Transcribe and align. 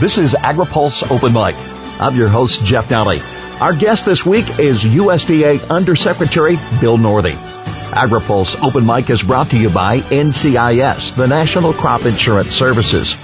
This 0.00 0.16
is 0.16 0.32
AgriPulse 0.32 1.10
Open 1.10 1.34
Mic. 1.34 1.54
I'm 2.00 2.16
your 2.16 2.30
host, 2.30 2.64
Jeff 2.64 2.88
Nalley. 2.88 3.20
Our 3.60 3.76
guest 3.76 4.06
this 4.06 4.24
week 4.24 4.46
is 4.58 4.82
USDA 4.82 5.68
Undersecretary 5.68 6.56
Bill 6.80 6.96
Northey. 6.96 7.34
AgriPulse 7.92 8.64
Open 8.66 8.86
Mic 8.86 9.10
is 9.10 9.22
brought 9.22 9.50
to 9.50 9.58
you 9.58 9.68
by 9.68 9.98
NCIS, 10.00 11.14
the 11.16 11.28
National 11.28 11.74
Crop 11.74 12.06
Insurance 12.06 12.48
Services. 12.48 13.14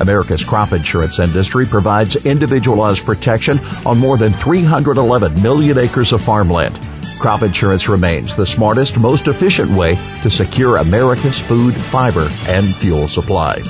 America's 0.00 0.42
crop 0.42 0.72
insurance 0.72 1.20
industry 1.20 1.66
provides 1.66 2.26
individualized 2.26 3.06
protection 3.06 3.60
on 3.86 4.00
more 4.00 4.18
than 4.18 4.32
311 4.32 5.40
million 5.40 5.78
acres 5.78 6.12
of 6.12 6.20
farmland. 6.20 6.76
Crop 7.20 7.42
insurance 7.42 7.88
remains 7.88 8.34
the 8.34 8.44
smartest, 8.44 8.98
most 8.98 9.28
efficient 9.28 9.70
way 9.70 9.94
to 10.22 10.30
secure 10.32 10.78
America's 10.78 11.38
food, 11.38 11.76
fiber, 11.76 12.28
and 12.48 12.66
fuel 12.74 13.06
supply. 13.06 13.62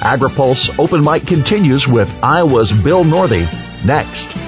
AgriPulse 0.00 0.78
Open 0.78 1.02
Mic 1.02 1.26
continues 1.26 1.86
with 1.86 2.08
Iowa's 2.22 2.72
Bill 2.72 3.04
Northey 3.04 3.46
next. 3.84 4.47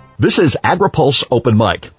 This 0.21 0.37
is 0.37 0.55
AgriPulse 0.63 1.23
Open 1.31 1.57
Mic. 1.57 1.89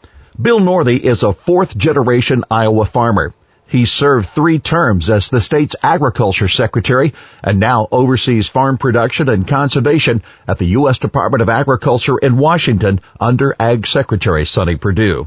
Bill 0.41 0.61
Northey 0.61 0.97
is 0.97 1.25
a 1.25 1.33
fourth 1.33 1.77
generation 1.77 2.45
Iowa 2.48 2.84
farmer. 2.84 3.34
He 3.67 3.84
served 3.84 4.29
three 4.29 4.61
terms 4.61 5.11
as 5.11 5.29
the 5.29 5.41
state's 5.41 5.75
agriculture 5.83 6.47
secretary 6.47 7.14
and 7.42 7.59
now 7.59 7.89
oversees 7.91 8.47
farm 8.47 8.79
production 8.79 9.29
and 9.29 9.48
conservation 9.48 10.23
at 10.47 10.59
the 10.59 10.67
U.S. 10.67 11.01
Department 11.01 11.42
of 11.42 11.48
Agriculture 11.48 12.17
in 12.17 12.37
Washington 12.37 13.01
under 13.19 13.56
Ag 13.59 13.89
Secretary 13.89 14.47
Sonny 14.47 14.77
Perdue. 14.77 15.27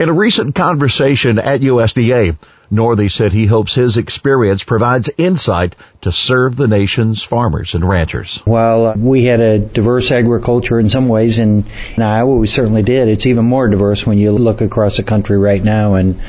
In 0.00 0.08
a 0.08 0.12
recent 0.12 0.56
conversation 0.56 1.38
at 1.38 1.60
USDA, 1.60 2.36
Northey 2.70 3.10
said 3.10 3.32
he 3.32 3.46
hopes 3.46 3.74
his 3.74 3.96
experience 3.96 4.62
provides 4.62 5.10
insight 5.16 5.76
to 6.02 6.12
serve 6.12 6.56
the 6.56 6.68
nation's 6.68 7.22
farmers 7.22 7.74
and 7.74 7.88
ranchers. 7.88 8.42
While 8.44 8.94
we 8.96 9.24
had 9.24 9.40
a 9.40 9.58
diverse 9.58 10.10
agriculture 10.10 10.78
in 10.80 10.88
some 10.88 11.08
ways 11.08 11.38
in, 11.38 11.64
in 11.96 12.02
Iowa, 12.02 12.36
we 12.36 12.46
certainly 12.46 12.82
did. 12.82 13.08
It's 13.08 13.26
even 13.26 13.44
more 13.44 13.68
diverse 13.68 14.06
when 14.06 14.18
you 14.18 14.32
look 14.32 14.60
across 14.60 14.96
the 14.96 15.02
country 15.02 15.38
right 15.38 15.62
now, 15.62 15.94
and 15.94 16.20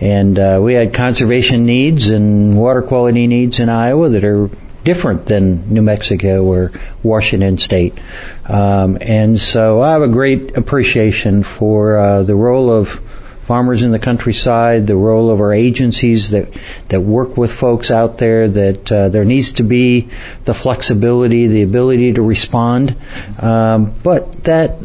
and 0.00 0.38
uh, 0.38 0.58
we 0.60 0.74
had 0.74 0.94
conservation 0.94 1.64
needs 1.64 2.10
and 2.10 2.56
water 2.58 2.82
quality 2.82 3.26
needs 3.26 3.60
in 3.60 3.68
Iowa 3.68 4.08
that 4.10 4.24
are 4.24 4.50
different 4.84 5.26
than 5.26 5.72
New 5.72 5.82
Mexico 5.82 6.44
or 6.44 6.72
Washington 7.02 7.58
State. 7.58 7.98
Um, 8.44 8.98
and 9.00 9.38
so 9.38 9.80
I 9.80 9.92
have 9.92 10.02
a 10.02 10.08
great 10.08 10.56
appreciation 10.58 11.42
for 11.42 11.98
uh, 11.98 12.22
the 12.24 12.34
role 12.34 12.70
of 12.70 13.00
farmers 13.44 13.82
in 13.82 13.90
the 13.90 13.98
countryside, 13.98 14.86
the 14.86 14.96
role 14.96 15.30
of 15.30 15.40
our 15.40 15.52
agencies 15.52 16.30
that 16.30 16.48
that 16.88 17.00
work 17.00 17.36
with 17.36 17.52
folks 17.52 17.90
out 17.90 18.18
there. 18.18 18.48
That 18.48 18.92
uh, 18.92 19.08
there 19.08 19.24
needs 19.24 19.52
to 19.52 19.62
be 19.62 20.08
the 20.44 20.54
flexibility, 20.54 21.46
the 21.46 21.62
ability 21.62 22.14
to 22.14 22.22
respond, 22.22 22.96
um, 23.38 23.94
but 24.02 24.44
that 24.44 24.78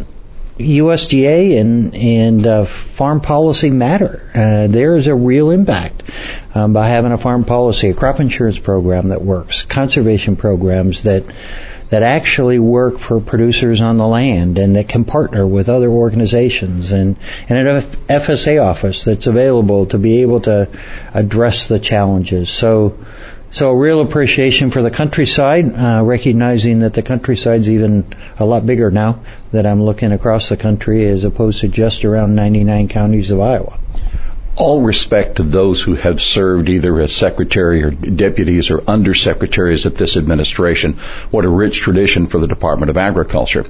USDA 0.58 1.60
and 1.60 1.96
and 1.96 2.48
uh, 2.48 2.66
farm 2.66 3.22
policy 3.22 3.70
matter. 3.70 4.32
Uh, 4.34 4.68
there 4.68 4.96
is 4.96 5.08
a 5.08 5.16
real 5.16 5.52
impact 5.52 6.04
um, 6.56 6.74
by 6.74 6.88
having 6.88 7.12
a 7.12 7.18
farm 7.18 7.46
policy, 7.46 7.90
a 7.90 7.94
crop 7.94 8.20
insurance 8.20 8.58
program 8.58 9.10
that 9.10 9.22
works, 9.22 9.66
conservation 9.66 10.36
programs 10.36 11.04
that 11.04 11.24
that 11.90 12.04
actually 12.04 12.60
work 12.60 12.98
for 12.98 13.20
producers 13.20 13.82
on 13.82 13.98
the 13.98 14.08
land 14.08 14.58
and 14.58 14.76
that 14.76 14.90
can 14.90 15.06
partner 15.06 15.48
with 15.48 15.70
other 15.70 15.90
organizations 15.90 16.92
and, 16.92 17.18
and 17.48 17.68
an 17.68 17.82
FSA 17.82 18.64
office 18.64 19.04
that's 19.06 19.28
available 19.28 19.86
to 19.88 19.98
be 19.98 20.22
able 20.22 20.42
to 20.42 20.70
address 21.14 21.68
the 21.68 21.80
challenges. 21.80 22.50
So, 22.50 22.98
so 23.50 23.72
a 23.72 23.78
real 23.78 24.02
appreciation 24.02 24.70
for 24.70 24.82
the 24.82 24.92
countryside, 24.92 25.74
uh, 25.74 26.04
recognizing 26.04 26.80
that 26.80 26.94
the 26.94 27.04
countryside's 27.04 27.70
even 27.70 28.06
a 28.38 28.46
lot 28.46 28.66
bigger 28.66 28.92
now 28.92 29.22
that 29.52 29.66
I'm 29.66 29.82
looking 29.82 30.12
across 30.12 30.50
the 30.50 30.58
country 30.58 31.06
as 31.06 31.24
opposed 31.24 31.62
to 31.62 31.70
just 31.70 32.04
around 32.04 32.36
99 32.36 32.90
counties 32.90 33.32
of 33.32 33.40
Iowa 33.40 33.80
all 34.58 34.82
respect 34.82 35.36
to 35.36 35.44
those 35.44 35.82
who 35.82 35.96
have 35.96 36.22
served 36.22 36.68
either 36.68 37.00
as 37.00 37.16
secretary 37.16 37.84
or 37.84 37.92
deputies 37.92 38.72
or 38.72 38.80
undersecretaries 38.80 39.86
at 39.86 39.96
this 39.96 40.18
administration. 40.18 40.94
What 41.32 41.46
a 41.46 41.50
rich 41.50 41.80
tradition 41.80 42.28
for 42.28 42.40
the 42.40 42.48
Department 42.48 42.90
of 42.90 42.98
Agriculture. 42.98 43.66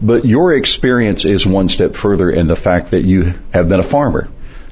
But 0.00 0.24
your 0.24 0.54
experience 0.54 1.24
is 1.24 1.44
one 1.44 1.68
step 1.68 1.96
further 1.96 2.30
in 2.30 2.46
the 2.46 2.56
fact 2.56 2.92
that 2.92 3.02
you 3.02 3.34
have 3.52 3.68
been 3.68 3.80
a 3.80 3.84
farmer. 3.84 4.28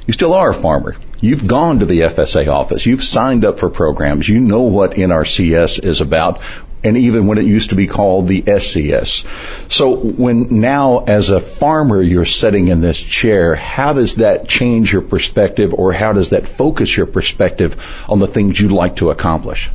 You 0.06 0.12
still 0.12 0.34
are 0.34 0.50
a 0.50 0.54
farmer. 0.54 0.94
You've 1.21 1.47
gone 1.47 1.81
to 1.81 1.87
the 1.87 2.00
FSA 2.00 2.47
office. 2.47 2.87
You've 2.87 3.03
signed 3.03 3.44
up 3.44 3.59
for 3.59 3.69
programs. 3.69 4.28
You 4.28 4.38
know 4.38 4.62
what 4.62 4.93
NRCS 4.93 5.83
is 5.83 6.00
about 6.00 6.41
and 6.85 6.97
even 6.97 7.27
when 7.27 7.39
it 7.39 7.45
used 7.45 7.71
to 7.71 7.77
be 7.77 7.87
called 7.87 8.29
the 8.29 8.43
SCS. 8.43 9.25
So 9.73 9.95
when 9.95 10.61
now 10.61 10.99
as 11.01 11.31
a 11.31 11.41
farmer 11.41 12.01
you're 12.01 12.25
sitting 12.25 12.69
in 12.69 12.81
this 12.81 13.01
chair, 13.01 13.55
how 13.55 13.93
does 13.93 14.17
that 14.17 14.49
change 14.49 14.93
your 14.93 15.03
perspective 15.03 15.75
or 15.75 15.93
how 15.93 16.13
does 16.13 16.31
that 16.31 16.47
focus 16.47 16.97
your 16.97 17.07
perspective 17.07 18.05
on 18.09 18.19
the 18.19 18.29
things 18.29 18.61
you'd 18.61 18.73
like 18.73 18.97
to 18.97 19.11
accomplish? 19.11 19.71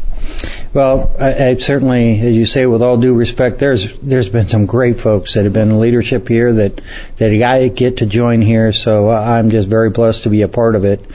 Well, 0.74 1.12
I, 1.20 1.50
I 1.50 1.56
certainly, 1.56 2.20
as 2.20 2.36
you 2.36 2.46
say, 2.46 2.66
with 2.66 2.82
all 2.82 2.98
due 2.98 3.14
respect, 3.14 3.60
there's 3.60 3.98
there's 4.00 4.30
been 4.30 4.48
some 4.48 4.66
great 4.66 4.98
folks 4.98 5.34
that 5.34 5.44
have 5.44 5.54
been 5.54 5.70
in 5.70 5.80
leadership 5.80 6.28
here 6.28 6.54
that 6.54 6.80
that 7.18 7.32
I 7.32 7.68
get 7.68 7.98
to 7.98 8.06
join 8.06 8.42
here. 8.42 8.72
So 8.72 9.10
I'm 9.10 9.50
just 9.50 9.68
very 9.68 9.90
blessed 9.90 10.24
to 10.24 10.30
be 10.30 10.44
a 10.44 10.48
part 10.48 10.76
of 10.76 10.86
it. 10.86 11.06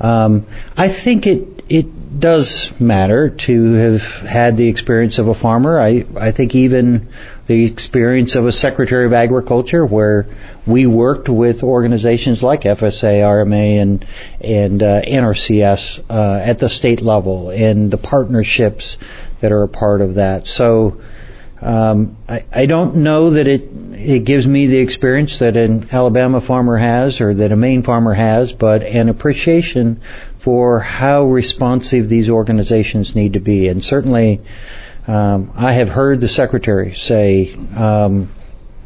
Um, 0.00 0.46
I 0.76 0.88
think 0.88 1.26
it 1.26 1.64
it 1.68 1.86
does 2.18 2.72
matter 2.80 3.30
to 3.30 3.72
have 3.72 4.02
had 4.20 4.56
the 4.56 4.68
experience 4.68 5.18
of 5.18 5.28
a 5.28 5.34
farmer. 5.34 5.80
I, 5.80 6.04
I 6.18 6.30
think 6.30 6.54
even 6.54 7.08
the 7.46 7.64
experience 7.64 8.34
of 8.34 8.46
a 8.46 8.52
Secretary 8.52 9.06
of 9.06 9.12
Agriculture 9.12 9.84
where 9.84 10.26
we 10.66 10.86
worked 10.86 11.28
with 11.28 11.62
organizations 11.62 12.42
like 12.42 12.62
FSA, 12.62 13.20
RMA, 13.20 13.82
and, 13.82 14.06
and 14.40 14.82
uh, 14.82 15.02
NRCS 15.02 16.04
uh, 16.08 16.40
at 16.42 16.58
the 16.58 16.68
state 16.68 17.00
level 17.00 17.50
and 17.50 17.90
the 17.90 17.98
partnerships 17.98 18.98
that 19.40 19.52
are 19.52 19.62
a 19.62 19.68
part 19.68 20.00
of 20.00 20.14
that. 20.14 20.46
So 20.46 21.00
um, 21.62 22.16
I, 22.28 22.44
I 22.52 22.66
don't 22.66 22.96
know 22.96 23.30
that 23.30 23.46
it 23.46 23.68
it 23.94 24.24
gives 24.24 24.46
me 24.46 24.66
the 24.66 24.78
experience 24.78 25.38
that 25.38 25.56
an 25.56 25.88
Alabama 25.92 26.40
farmer 26.40 26.76
has 26.76 27.20
or 27.20 27.34
that 27.34 27.52
a 27.52 27.56
Maine 27.56 27.82
farmer 27.82 28.12
has, 28.12 28.52
but 28.52 28.82
an 28.82 29.08
appreciation 29.08 30.00
for 30.38 30.80
how 30.80 31.24
responsive 31.24 32.08
these 32.08 32.28
organizations 32.28 33.14
need 33.14 33.34
to 33.34 33.40
be. 33.40 33.68
And 33.68 33.84
certainly, 33.84 34.40
um, 35.06 35.52
I 35.54 35.72
have 35.74 35.88
heard 35.88 36.20
the 36.20 36.28
secretary 36.28 36.94
say 36.94 37.54
um, 37.76 38.28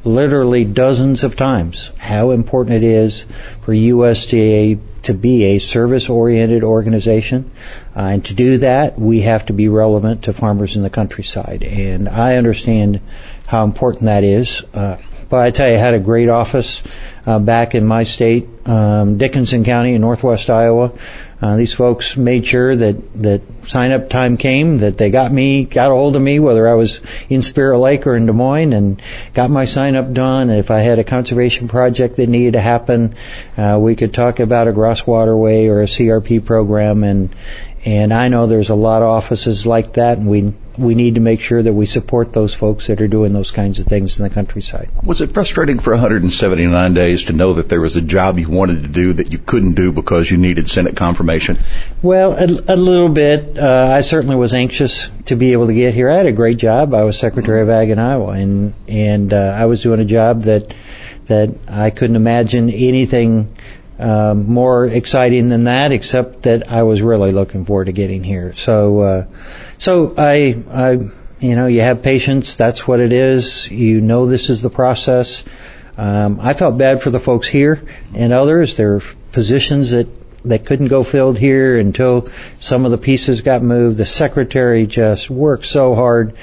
literally 0.05 0.65
dozens 0.65 1.25
of 1.25 1.35
times 1.35 1.93
how 1.99 2.31
important 2.31 2.77
it 2.77 2.85
is 2.85 3.23
for 3.63 3.73
USDA 3.73 4.79
to 5.03 5.15
be 5.15 5.45
a 5.45 5.59
service-oriented 5.59 6.63
organization. 6.63 7.51
Uh, 7.97 8.11
and 8.13 8.25
to 8.27 8.35
do 8.35 8.59
that, 8.59 8.99
we 8.99 9.23
have 9.23 9.47
to 9.47 9.55
be 9.55 9.69
relevant 9.69 10.25
to 10.25 10.33
farmers 10.35 10.77
in 10.77 10.83
the 10.83 10.91
countryside. 10.91 11.65
And 11.65 12.09
I 12.09 12.37
understand 12.37 13.01
how 13.47 13.65
important 13.65 14.05
that 14.05 14.23
is. 14.23 14.65
Uh, 14.75 14.99
but 15.29 15.41
I 15.41 15.51
tell 15.51 15.69
you, 15.69 15.75
I 15.75 15.79
had 15.79 15.95
a 15.95 15.99
great 15.99 16.29
office 16.29 16.83
uh, 17.25 17.39
back 17.39 17.75
in 17.75 17.85
my 17.85 18.05
state, 18.05 18.49
um, 18.67 19.19
Dickinson 19.19 19.65
County 19.65 19.95
in 19.95 20.01
northwest 20.01 20.51
Iowa. 20.51 20.93
Uh, 21.41 21.57
these 21.57 21.75
folks 21.75 22.17
made 22.17 22.47
sure 22.47 22.75
that 22.75 23.23
that 23.23 23.43
sign 23.67 23.93
up 23.93 24.09
time 24.09 24.37
came, 24.37 24.79
that 24.79 24.97
they 24.97 25.11
got 25.11 25.33
me, 25.33 25.65
got 25.65 25.91
a 25.91 25.95
hold 25.95 26.17
of 26.17 26.23
me, 26.23 26.39
whether 26.39 26.69
I 26.69 26.75
was 26.75 27.01
in 27.29 27.43
Spirit 27.43 27.79
Lake 27.79 28.07
or 28.07 28.15
in 28.17 28.27
Des 28.27 28.33
Moines, 28.33 28.73
and 28.73 29.03
got 29.35 29.51
my 29.51 29.65
sign 29.65 29.97
up 29.97 30.13
done. 30.13 30.49
And 30.49 30.59
if 30.59 30.71
I 30.71 30.79
had 30.79 30.99
a 30.99 31.05
conservation 31.05 31.69
project 31.69 32.17
that 32.17 32.29
needed 32.29 32.53
to 32.53 32.61
happen, 32.61 33.17
uh, 33.57 33.79
we 33.81 33.97
could 33.97 34.15
talk 34.15 34.39
about 34.39 34.69
a 34.69 34.73
grass 34.73 35.07
waterway 35.07 35.67
or 35.67 35.81
a 35.81 35.87
CRP 35.87 36.45
program, 36.45 37.05
and 37.05 37.35
and 37.87 38.13
I 38.13 38.27
know 38.27 38.49
there's 38.49 38.71
a 38.71 38.75
lot 38.75 39.03
of 39.03 39.09
offices 39.09 39.65
like 39.65 39.93
that, 39.93 40.19
and 40.19 40.29
we 40.29 40.53
we 40.77 40.97
need 40.97 41.15
to 41.15 41.21
make 41.21 41.41
sure 41.41 41.63
that 41.63 41.73
we 41.73 41.87
support 41.87 42.33
those 42.33 42.53
folks 42.53 42.89
that 42.89 43.01
are 43.01 43.07
doing 43.07 43.33
those 43.33 43.53
kinds 43.53 43.79
of 43.79 43.87
things 43.87 44.19
in 44.19 44.25
the 44.25 44.29
countryside. 44.29 44.91
Was 45.05 45.21
it 45.21 45.31
frustrating 45.33 45.79
for 45.79 45.93
179 45.93 46.95
days 46.95 47.25
to 47.25 47.33
know 47.33 47.55
that 47.55 47.69
there 47.69 47.81
was 47.81 47.97
a 47.97 48.03
job 48.03 48.39
you 48.41 48.51
wanted 48.51 48.83
to 48.83 48.89
do 48.89 49.13
that 49.15 49.31
you 49.33 49.39
couldn't 49.39 49.75
do 49.75 49.93
because 49.93 50.31
you 50.31 50.37
needed 50.37 50.69
Senate 50.69 50.97
confirmation? 50.97 51.59
Well, 52.03 52.33
a, 52.33 52.75
a 52.75 52.77
little 52.77 53.09
bit. 53.09 53.57
Uh, 53.57 53.93
I 53.95 54.01
certainly 54.01 54.37
was 54.37 54.53
anxious 54.53 55.09
to 55.27 55.37
be 55.37 55.53
able 55.53 55.69
to 55.69 55.75
get 55.75 55.95
here. 55.95 56.11
I 56.11 56.17
had 56.17 56.27
a 56.27 56.33
great 56.33 56.59
job. 56.59 56.93
I 56.93 57.05
was 57.05 57.17
Secretary 57.17 57.63
of 57.63 57.71
Ag 57.71 57.91
in 57.91 58.01
Iowa, 58.01 58.33
and 58.33 58.75
and 58.89 59.33
uh, 59.33 59.55
I 59.57 59.67
was 59.67 59.81
doing 59.81 60.01
a 60.01 60.05
job 60.05 60.43
that 60.43 60.75
that 61.29 61.55
I 61.69 61.91
couldn't 61.91 62.17
imagine 62.17 62.69
anything 62.69 63.55
um, 63.99 64.47
more 64.47 64.87
exciting 64.87 65.49
than 65.49 65.65
that, 65.65 65.93
except 65.93 66.43
that 66.43 66.71
I 66.71 66.83
was 66.83 67.03
really 67.03 67.33
looking 67.33 67.65
forward 67.65 67.87
to 67.87 67.93
getting 67.93 68.23
here. 68.23 68.55
So, 68.55 69.01
uh, 69.01 69.27
so 69.79 70.15
I, 70.17 70.63
I, 70.71 70.91
you 71.41 71.57
know, 71.57 71.67
you 71.67 71.81
have 71.81 72.03
patience. 72.03 72.57
That's 72.57 72.87
what 72.87 73.01
it 73.01 73.13
is. 73.13 73.71
You 73.71 74.01
know, 74.01 74.27
this 74.27 74.51
is 74.51 74.63
the 74.63 74.71
process. 74.71 75.45
Um, 75.97 76.41
I 76.41 76.53
felt 76.55 76.77
bad 76.77 77.01
for 77.01 77.11
the 77.11 77.21
folks 77.21 77.49
here 77.49 77.83
and 78.15 78.33
others. 78.33 78.77
There 78.77 78.97
are 78.97 79.03
positions 79.33 79.93
that 79.93 80.09
that 80.47 80.65
couldn't 80.65 80.89
go 80.89 81.03
filled 81.03 81.39
here 81.39 81.77
until 81.77 82.29
some 82.61 82.85
of 82.85 82.93
the 82.93 82.99
pieces 82.99 83.41
got 83.41 83.63
moved. 83.63 83.97
The 83.97 84.07
secretary 84.07 84.87
just 84.87 85.29
worked 85.29 85.67
so 85.67 85.95
hard 85.95 86.35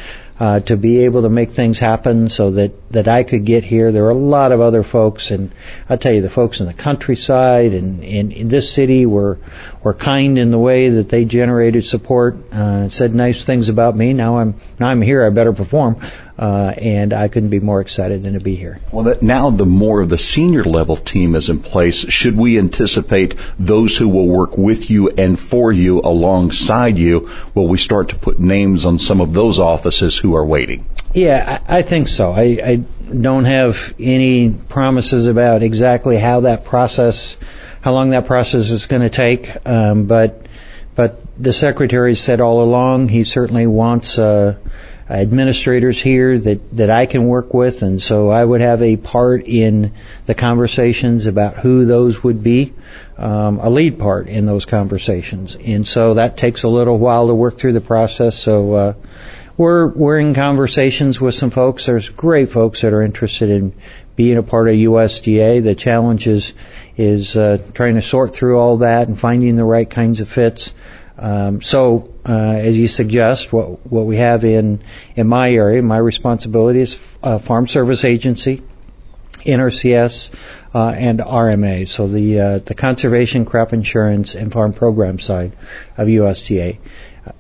uh, 0.44 0.60
to 0.60 0.76
be 0.76 1.06
able 1.06 1.22
to 1.22 1.30
make 1.30 1.52
things 1.52 1.80
happen 1.80 2.30
so 2.30 2.52
that, 2.52 2.92
that 2.92 3.08
I 3.08 3.24
could 3.24 3.46
get 3.46 3.64
here. 3.64 3.94
There 3.94 4.04
are 4.08 4.10
a 4.10 4.14
lot 4.14 4.52
of 4.52 4.60
other 4.60 4.84
folks, 4.84 5.32
and 5.32 5.54
I'll 5.88 5.98
tell 5.98 6.12
you, 6.12 6.22
the 6.22 6.30
folks 6.30 6.60
in 6.60 6.66
the 6.66 6.74
countryside 6.74 7.72
and, 7.72 8.04
and 8.04 8.34
in 8.34 8.50
this 8.50 8.70
city 8.70 9.06
were 9.06 9.40
were 9.84 9.94
kind 9.94 10.38
in 10.38 10.52
the 10.52 10.60
way 10.60 10.90
that 10.90 11.08
they 11.08 11.24
generated 11.24 11.86
support, 11.86 12.36
uh, 12.52 12.90
said 12.90 13.16
nice 13.16 13.46
things 13.46 13.70
about 13.70 13.96
me. 13.96 14.12
Now 14.12 14.40
I'm 14.40 14.56
now 14.80 14.90
I'm 14.90 15.02
here. 15.02 15.26
I 15.26 15.30
better 15.30 15.54
perform 15.54 16.02
uh, 16.44 16.74
and 16.78 17.14
I 17.14 17.30
couldn't 17.30 17.52
be 17.52 17.62
more 17.62 17.80
excited 17.80 18.24
than 18.24 18.34
to 18.34 18.42
be 18.42 18.56
here. 18.56 18.78
Well, 18.92 19.06
that 19.06 19.22
now 19.22 19.50
the 19.50 19.66
more 19.66 20.02
of 20.02 20.10
the 20.10 20.18
senior 20.18 20.66
level 20.66 20.98
team 20.98 21.36
is 21.36 21.50
in 21.50 21.62
place, 21.62 22.06
should 22.12 22.36
we 22.36 22.60
anticipate 22.60 23.36
those 23.58 23.96
who 23.96 24.10
will 24.10 24.28
work 24.28 24.58
with 24.58 24.90
you 24.90 25.08
and 25.12 25.40
for 25.40 25.72
you 25.72 26.02
alongside 26.02 26.98
you? 26.98 27.30
Will 27.56 27.70
we 27.70 27.78
start 27.78 28.10
to 28.10 28.18
put 28.18 28.42
names 28.42 28.86
on 28.86 29.00
some 29.00 29.22
of 29.22 29.34
those 29.34 29.58
offices 29.58 30.18
who 30.18 30.36
are 30.36 30.46
waiting? 30.46 30.86
Yeah, 31.14 31.62
I, 31.70 31.78
I 31.78 31.82
think 31.82 32.10
so. 32.10 32.34
I, 32.34 32.60
I 32.62 32.76
don't 32.76 33.46
have 33.46 33.96
any 33.98 34.54
promises 34.68 35.28
about 35.28 35.64
exactly 35.64 36.18
how 36.18 36.42
that 36.42 36.66
process, 36.66 37.38
how 37.80 37.94
long 37.94 38.10
that 38.10 38.26
process 38.26 38.70
is 38.70 38.86
going 38.86 39.04
to 39.04 39.10
take, 39.10 39.66
um, 39.66 40.08
but 40.08 40.46
but 40.94 41.22
the 41.42 41.54
secretary 41.54 42.16
said 42.16 42.42
all 42.42 42.62
along 42.62 43.08
he 43.08 43.24
certainly 43.24 43.66
wants. 43.66 44.20
Uh, 44.20 44.58
administrators 45.22 46.02
here 46.02 46.38
that, 46.38 46.78
that 46.78 46.90
I 46.90 47.06
can 47.06 47.28
work 47.28 47.54
with, 47.54 47.82
and 47.82 48.02
so 48.02 48.30
I 48.30 48.44
would 48.44 48.62
have 48.62 48.82
a 48.82 48.98
part 48.98 49.48
in 49.48 49.94
the 50.26 50.34
conversations 50.34 51.28
about 51.28 51.56
who 51.56 51.86
those 51.86 52.24
would 52.24 52.42
be, 52.42 52.74
um, 53.18 53.60
a 53.60 53.70
lead 53.70 54.00
part 54.00 54.28
in 54.28 54.46
those 54.46 54.66
conversations. 54.66 55.56
And 55.56 55.88
so 55.88 56.16
that 56.16 56.38
takes 56.38 56.64
a 56.64 56.68
little 56.68 56.98
while 56.98 57.28
to 57.28 57.36
work 57.36 57.58
through 57.58 57.74
the 57.74 57.82
process. 57.82 58.38
So 58.38 58.74
uh, 58.74 58.94
we're 59.56 59.88
we're 59.88 60.18
in 60.18 60.34
conversations 60.34 61.22
with 61.22 61.36
some 61.36 61.52
folks. 61.52 61.86
There's 61.86 62.10
great 62.10 62.50
folks 62.50 62.82
that 62.82 62.94
are 62.94 63.04
interested 63.04 63.50
in 63.50 63.74
being 64.16 64.38
a 64.38 64.44
part 64.44 64.68
of 64.68 64.76
USDA. 64.76 65.64
The 65.64 65.76
challenge 65.76 66.28
is 66.28 66.54
is 66.98 67.38
uh, 67.38 67.60
trying 67.74 67.96
to 67.96 68.02
sort 68.02 68.36
through 68.36 68.58
all 68.60 68.78
that 68.78 69.08
and 69.08 69.20
finding 69.20 69.56
the 69.56 69.64
right 69.64 69.90
kinds 69.90 70.22
of 70.22 70.30
fits. 70.30 70.74
Um, 71.18 71.62
so, 71.62 72.13
as 72.26 72.78
you 72.78 72.88
suggest, 72.88 73.52
what 73.52 73.86
what 73.86 74.06
we 74.06 74.18
have 74.18 74.44
in 74.46 74.82
in 75.16 75.28
my 75.28 75.52
area, 75.52 75.82
my 75.82 75.98
responsibility 75.98 76.80
is 76.80 77.18
uh, 77.22 77.40
Farm 77.40 77.68
Service 77.68 78.04
Agency, 78.04 78.62
NRCS, 79.46 80.30
uh, 80.74 80.90
and 80.90 81.20
RMA. 81.20 81.88
So 81.88 82.08
the 82.08 82.40
uh, 82.40 82.58
the 82.60 82.76
conservation, 82.76 83.46
crop 83.46 83.74
insurance, 83.74 84.36
and 84.36 84.52
farm 84.52 84.74
program 84.74 85.20
side 85.20 85.54
of 85.98 86.08
USDA. 86.08 86.80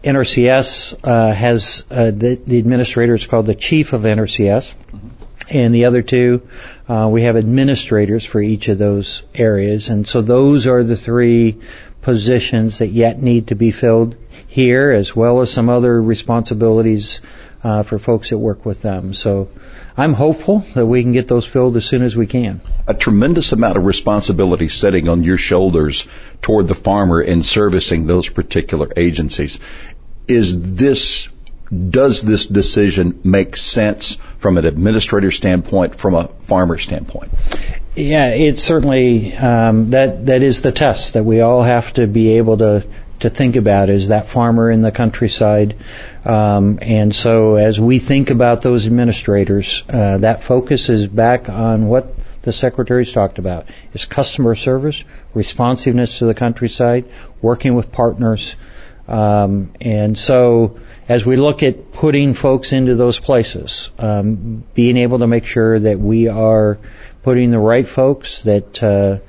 NRCS 0.03 1.00
uh, 1.03 1.33
has 1.33 1.85
uh, 1.91 2.12
the, 2.12 2.35
the 2.35 2.57
administrator 2.57 3.13
is 3.13 3.27
called 3.27 3.47
the 3.47 3.56
chief 3.56 3.94
of 3.94 4.01
NRCS. 4.01 4.75
Mm-hmm. 4.75 5.07
And 5.50 5.75
the 5.75 5.85
other 5.85 6.01
two, 6.01 6.41
we 6.88 7.24
have 7.24 7.35
administrators 7.35 8.25
for 8.25 8.41
each 8.41 8.69
of 8.69 8.77
those 8.77 9.24
areas, 9.35 9.89
and 9.89 10.07
so 10.07 10.21
those 10.21 10.65
are 10.68 10.83
the 10.83 10.95
three 10.95 11.59
positions 12.01 12.77
that 12.77 12.89
yet 12.89 13.21
need 13.21 13.47
to 13.47 13.56
be 13.56 13.69
filled 13.69 14.15
here, 14.54 14.92
as 14.92 15.16
well 15.16 15.42
as 15.42 15.52
some 15.52 15.68
other 15.68 16.00
responsibilities 16.00 17.22
uh, 17.64 17.82
for 17.82 17.98
folks 17.98 18.30
that 18.30 18.38
work 18.38 18.68
with 18.68 18.84
them. 18.84 19.16
So 19.16 19.50
I'm 19.98 20.14
hopeful 20.14 20.60
that 20.76 20.86
we 20.86 21.02
can 21.02 21.12
get 21.12 21.28
those 21.28 21.48
filled 21.48 21.76
as 21.76 21.86
soon 21.86 22.04
as 22.04 22.16
we 22.16 22.28
can. 22.28 22.62
A 22.88 22.94
tremendous 22.94 23.52
amount 23.52 23.78
of 23.78 23.86
responsibility 23.86 24.70
sitting 24.70 25.10
on 25.10 25.24
your 25.24 25.38
shoulders 25.38 26.08
toward 26.44 26.68
the 26.68 26.76
farmer 26.76 27.20
in 27.20 27.42
servicing 27.42 28.06
those 28.06 28.30
particular 28.30 28.90
agencies. 28.96 29.60
Is 30.28 30.76
this 30.78 31.30
does 31.90 32.22
this 32.22 32.46
decision 32.46 33.20
make 33.24 33.58
sense 33.58 34.18
from 34.38 34.60
an 34.60 34.66
administrator 34.66 35.32
standpoint, 35.32 35.96
from 35.96 36.14
a 36.14 36.28
farmer 36.28 36.78
standpoint? 36.78 37.32
Yeah, 37.96 38.30
it's 38.30 38.62
certainly 38.62 39.36
um, 39.36 39.90
that 39.90 40.28
that 40.28 40.44
is 40.44 40.62
the 40.62 40.72
test 40.72 41.14
that 41.14 41.24
we 41.24 41.42
all 41.42 41.64
have 41.64 41.94
to 41.94 42.06
be 42.06 42.38
able 42.38 42.58
to 42.58 42.84
to 43.24 43.30
think 43.30 43.56
about 43.56 43.90
is 43.90 44.10
that 44.10 44.28
farmer 44.28 44.70
in 44.70 44.81
the 44.81 44.92
countryside. 44.92 45.75
Um, 46.25 46.80
and 46.81 47.16
so 47.16 47.56
as 47.56 47.80
we 47.80 48.00
think 48.00 48.30
about 48.30 48.62
those 48.62 48.86
administrators, 48.86 49.84
uh, 49.90 50.20
that 50.20 50.44
focus 50.44 50.90
is 50.90 51.08
back 51.08 51.50
on 51.50 51.88
what 51.88 52.14
the 52.42 52.52
secretaries 52.52 53.14
talked 53.14 53.40
about 53.40 53.68
is 53.94 54.06
customer 54.06 54.56
service, 54.56 55.06
responsiveness 55.34 56.20
to 56.20 56.25
the 56.25 56.34
countryside, 56.34 57.06
working 57.42 57.75
with 57.75 57.92
partners. 57.94 58.58
Um, 59.08 59.72
and 59.80 60.18
so 60.18 60.78
as 61.08 61.26
we 61.26 61.38
look 61.38 61.64
at 61.64 61.94
putting 61.94 62.34
folks 62.34 62.74
into 62.74 62.96
those 62.96 63.19
places, 63.19 63.92
um, 64.00 64.66
being 64.74 64.98
able 64.98 65.19
to 65.19 65.28
make 65.28 65.46
sure 65.46 65.80
that 65.80 66.00
we 66.00 66.28
are 66.28 66.78
putting 67.22 67.52
the 67.52 67.60
right 67.60 67.88
folks 67.88 68.44
that 68.44 68.84
uh, 68.84 69.19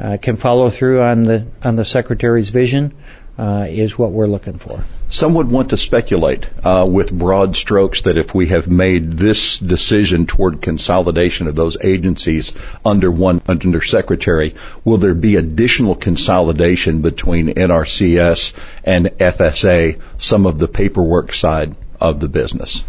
uh, 0.00 0.16
can 0.20 0.36
follow 0.36 0.70
through 0.70 1.02
on 1.02 1.22
the 1.22 1.46
on 1.62 1.76
the 1.76 1.84
secretary's 1.84 2.48
vision 2.48 2.94
uh, 3.38 3.66
is 3.68 3.98
what 3.98 4.12
we're 4.12 4.26
looking 4.26 4.58
for. 4.58 4.84
Some 5.08 5.34
would 5.34 5.50
want 5.50 5.70
to 5.70 5.76
speculate 5.76 6.48
uh, 6.64 6.86
with 6.88 7.12
broad 7.12 7.56
strokes 7.56 8.02
that 8.02 8.16
if 8.16 8.34
we 8.34 8.46
have 8.46 8.68
made 8.68 9.12
this 9.12 9.58
decision 9.58 10.26
toward 10.26 10.62
consolidation 10.62 11.46
of 11.48 11.54
those 11.54 11.76
agencies 11.82 12.52
under 12.84 13.10
one 13.10 13.42
undersecretary, 13.46 14.54
will 14.84 14.98
there 14.98 15.14
be 15.14 15.36
additional 15.36 15.94
consolidation 15.94 17.02
between 17.02 17.48
NRCS 17.48 18.54
and 18.84 19.06
FSA, 19.06 20.00
some 20.18 20.46
of 20.46 20.58
the 20.58 20.68
paperwork 20.68 21.34
side 21.34 21.76
of 22.00 22.20
the 22.20 22.28
business? 22.28 22.84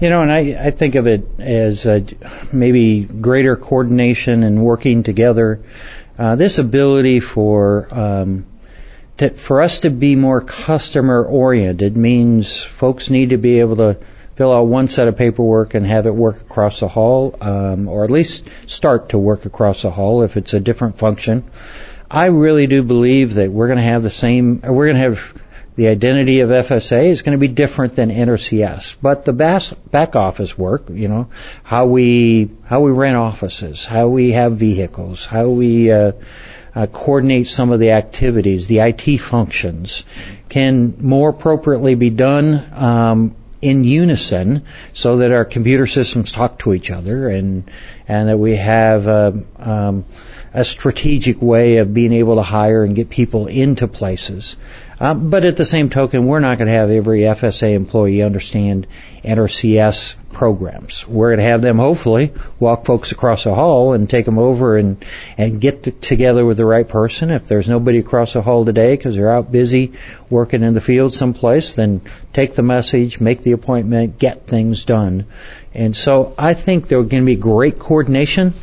You 0.00 0.10
know, 0.10 0.22
and 0.22 0.32
I, 0.32 0.66
I 0.66 0.70
think 0.72 0.94
of 0.94 1.06
it 1.06 1.24
as 1.38 1.86
uh, 1.86 2.00
maybe 2.52 3.00
greater 3.04 3.56
coordination 3.56 4.42
and 4.42 4.62
working 4.62 5.02
together. 5.02 5.62
Uh, 6.18 6.36
this 6.36 6.58
ability 6.58 7.20
for 7.20 7.88
um, 7.90 8.46
to, 9.22 9.30
for 9.30 9.62
us 9.62 9.80
to 9.80 9.90
be 9.90 10.16
more 10.16 10.40
customer 10.40 11.24
oriented 11.24 11.96
means 11.96 12.62
folks 12.62 13.10
need 13.10 13.30
to 13.30 13.38
be 13.38 13.60
able 13.60 13.76
to 13.76 13.96
fill 14.34 14.52
out 14.52 14.66
one 14.66 14.88
set 14.88 15.08
of 15.08 15.16
paperwork 15.16 15.74
and 15.74 15.86
have 15.86 16.06
it 16.06 16.14
work 16.14 16.40
across 16.40 16.80
the 16.80 16.88
hall, 16.88 17.36
um, 17.40 17.88
or 17.88 18.04
at 18.04 18.10
least 18.10 18.48
start 18.66 19.10
to 19.10 19.18
work 19.18 19.44
across 19.44 19.82
the 19.82 19.90
hall 19.90 20.22
if 20.22 20.36
it's 20.36 20.54
a 20.54 20.60
different 20.60 20.98
function. 20.98 21.44
I 22.10 22.26
really 22.26 22.66
do 22.66 22.82
believe 22.82 23.34
that 23.34 23.50
we're 23.50 23.68
going 23.68 23.78
to 23.78 23.84
have 23.84 24.02
the 24.02 24.10
same. 24.10 24.60
We're 24.60 24.86
going 24.86 24.96
to 24.96 25.02
have 25.02 25.42
the 25.76 25.88
identity 25.88 26.40
of 26.40 26.50
FSA 26.50 27.06
is 27.06 27.22
going 27.22 27.32
to 27.32 27.40
be 27.40 27.48
different 27.48 27.94
than 27.94 28.10
NRCS, 28.10 28.96
but 29.00 29.24
the 29.24 29.32
back 29.32 30.16
office 30.16 30.58
work, 30.58 30.84
you 30.90 31.08
know, 31.08 31.28
how 31.62 31.86
we 31.86 32.50
how 32.64 32.80
we 32.80 32.90
rent 32.90 33.16
offices, 33.16 33.86
how 33.86 34.08
we 34.08 34.32
have 34.32 34.58
vehicles, 34.58 35.24
how 35.24 35.48
we 35.48 35.90
uh, 35.90 36.12
uh, 36.74 36.86
coordinate 36.86 37.46
some 37.46 37.70
of 37.70 37.80
the 37.80 37.90
activities, 37.90 38.66
the 38.66 38.80
IT 38.80 39.18
functions, 39.18 40.04
can 40.48 40.96
more 41.00 41.30
appropriately 41.30 41.94
be 41.94 42.10
done 42.10 42.64
um, 42.74 43.34
in 43.60 43.84
unison, 43.84 44.62
so 44.92 45.18
that 45.18 45.30
our 45.30 45.44
computer 45.44 45.86
systems 45.86 46.32
talk 46.32 46.58
to 46.58 46.74
each 46.74 46.90
other, 46.90 47.28
and 47.28 47.70
and 48.08 48.28
that 48.28 48.38
we 48.38 48.56
have. 48.56 49.06
Uh, 49.06 49.32
um, 49.58 50.04
a 50.54 50.64
strategic 50.64 51.40
way 51.40 51.78
of 51.78 51.94
being 51.94 52.12
able 52.12 52.36
to 52.36 52.42
hire 52.42 52.84
and 52.84 52.94
get 52.94 53.08
people 53.08 53.46
into 53.46 53.88
places. 53.88 54.56
Um, 55.02 55.30
but 55.30 55.44
at 55.44 55.56
the 55.56 55.64
same 55.64 55.90
token, 55.90 56.26
we're 56.26 56.38
not 56.38 56.58
going 56.58 56.68
to 56.68 56.74
have 56.74 56.88
every 56.88 57.22
FSA 57.22 57.74
employee 57.74 58.22
understand 58.22 58.86
NRCS 59.24 60.14
programs. 60.30 61.08
We're 61.08 61.30
going 61.30 61.40
to 61.40 61.44
have 61.44 61.60
them 61.60 61.78
hopefully 61.78 62.32
walk 62.60 62.84
folks 62.84 63.10
across 63.10 63.42
the 63.42 63.52
hall 63.52 63.94
and 63.94 64.08
take 64.08 64.26
them 64.26 64.38
over 64.38 64.76
and 64.76 65.04
and 65.36 65.60
get 65.60 65.82
to, 65.82 65.90
together 65.90 66.46
with 66.46 66.56
the 66.56 66.64
right 66.64 66.88
person. 66.88 67.32
If 67.32 67.48
there's 67.48 67.68
nobody 67.68 67.98
across 67.98 68.34
the 68.34 68.42
hall 68.42 68.64
today 68.64 68.94
because 68.94 69.16
they're 69.16 69.32
out 69.32 69.50
busy 69.50 69.94
working 70.30 70.62
in 70.62 70.72
the 70.72 70.80
field 70.80 71.14
someplace, 71.14 71.72
then 71.72 72.02
take 72.32 72.54
the 72.54 72.62
message, 72.62 73.20
make 73.20 73.42
the 73.42 73.52
appointment, 73.52 74.20
get 74.20 74.46
things 74.46 74.84
done. 74.84 75.26
And 75.74 75.96
so 75.96 76.32
I 76.38 76.54
think 76.54 76.86
there's 76.86 77.08
going 77.08 77.24
to 77.24 77.26
be 77.26 77.34
great 77.34 77.80
coordination. 77.80 78.54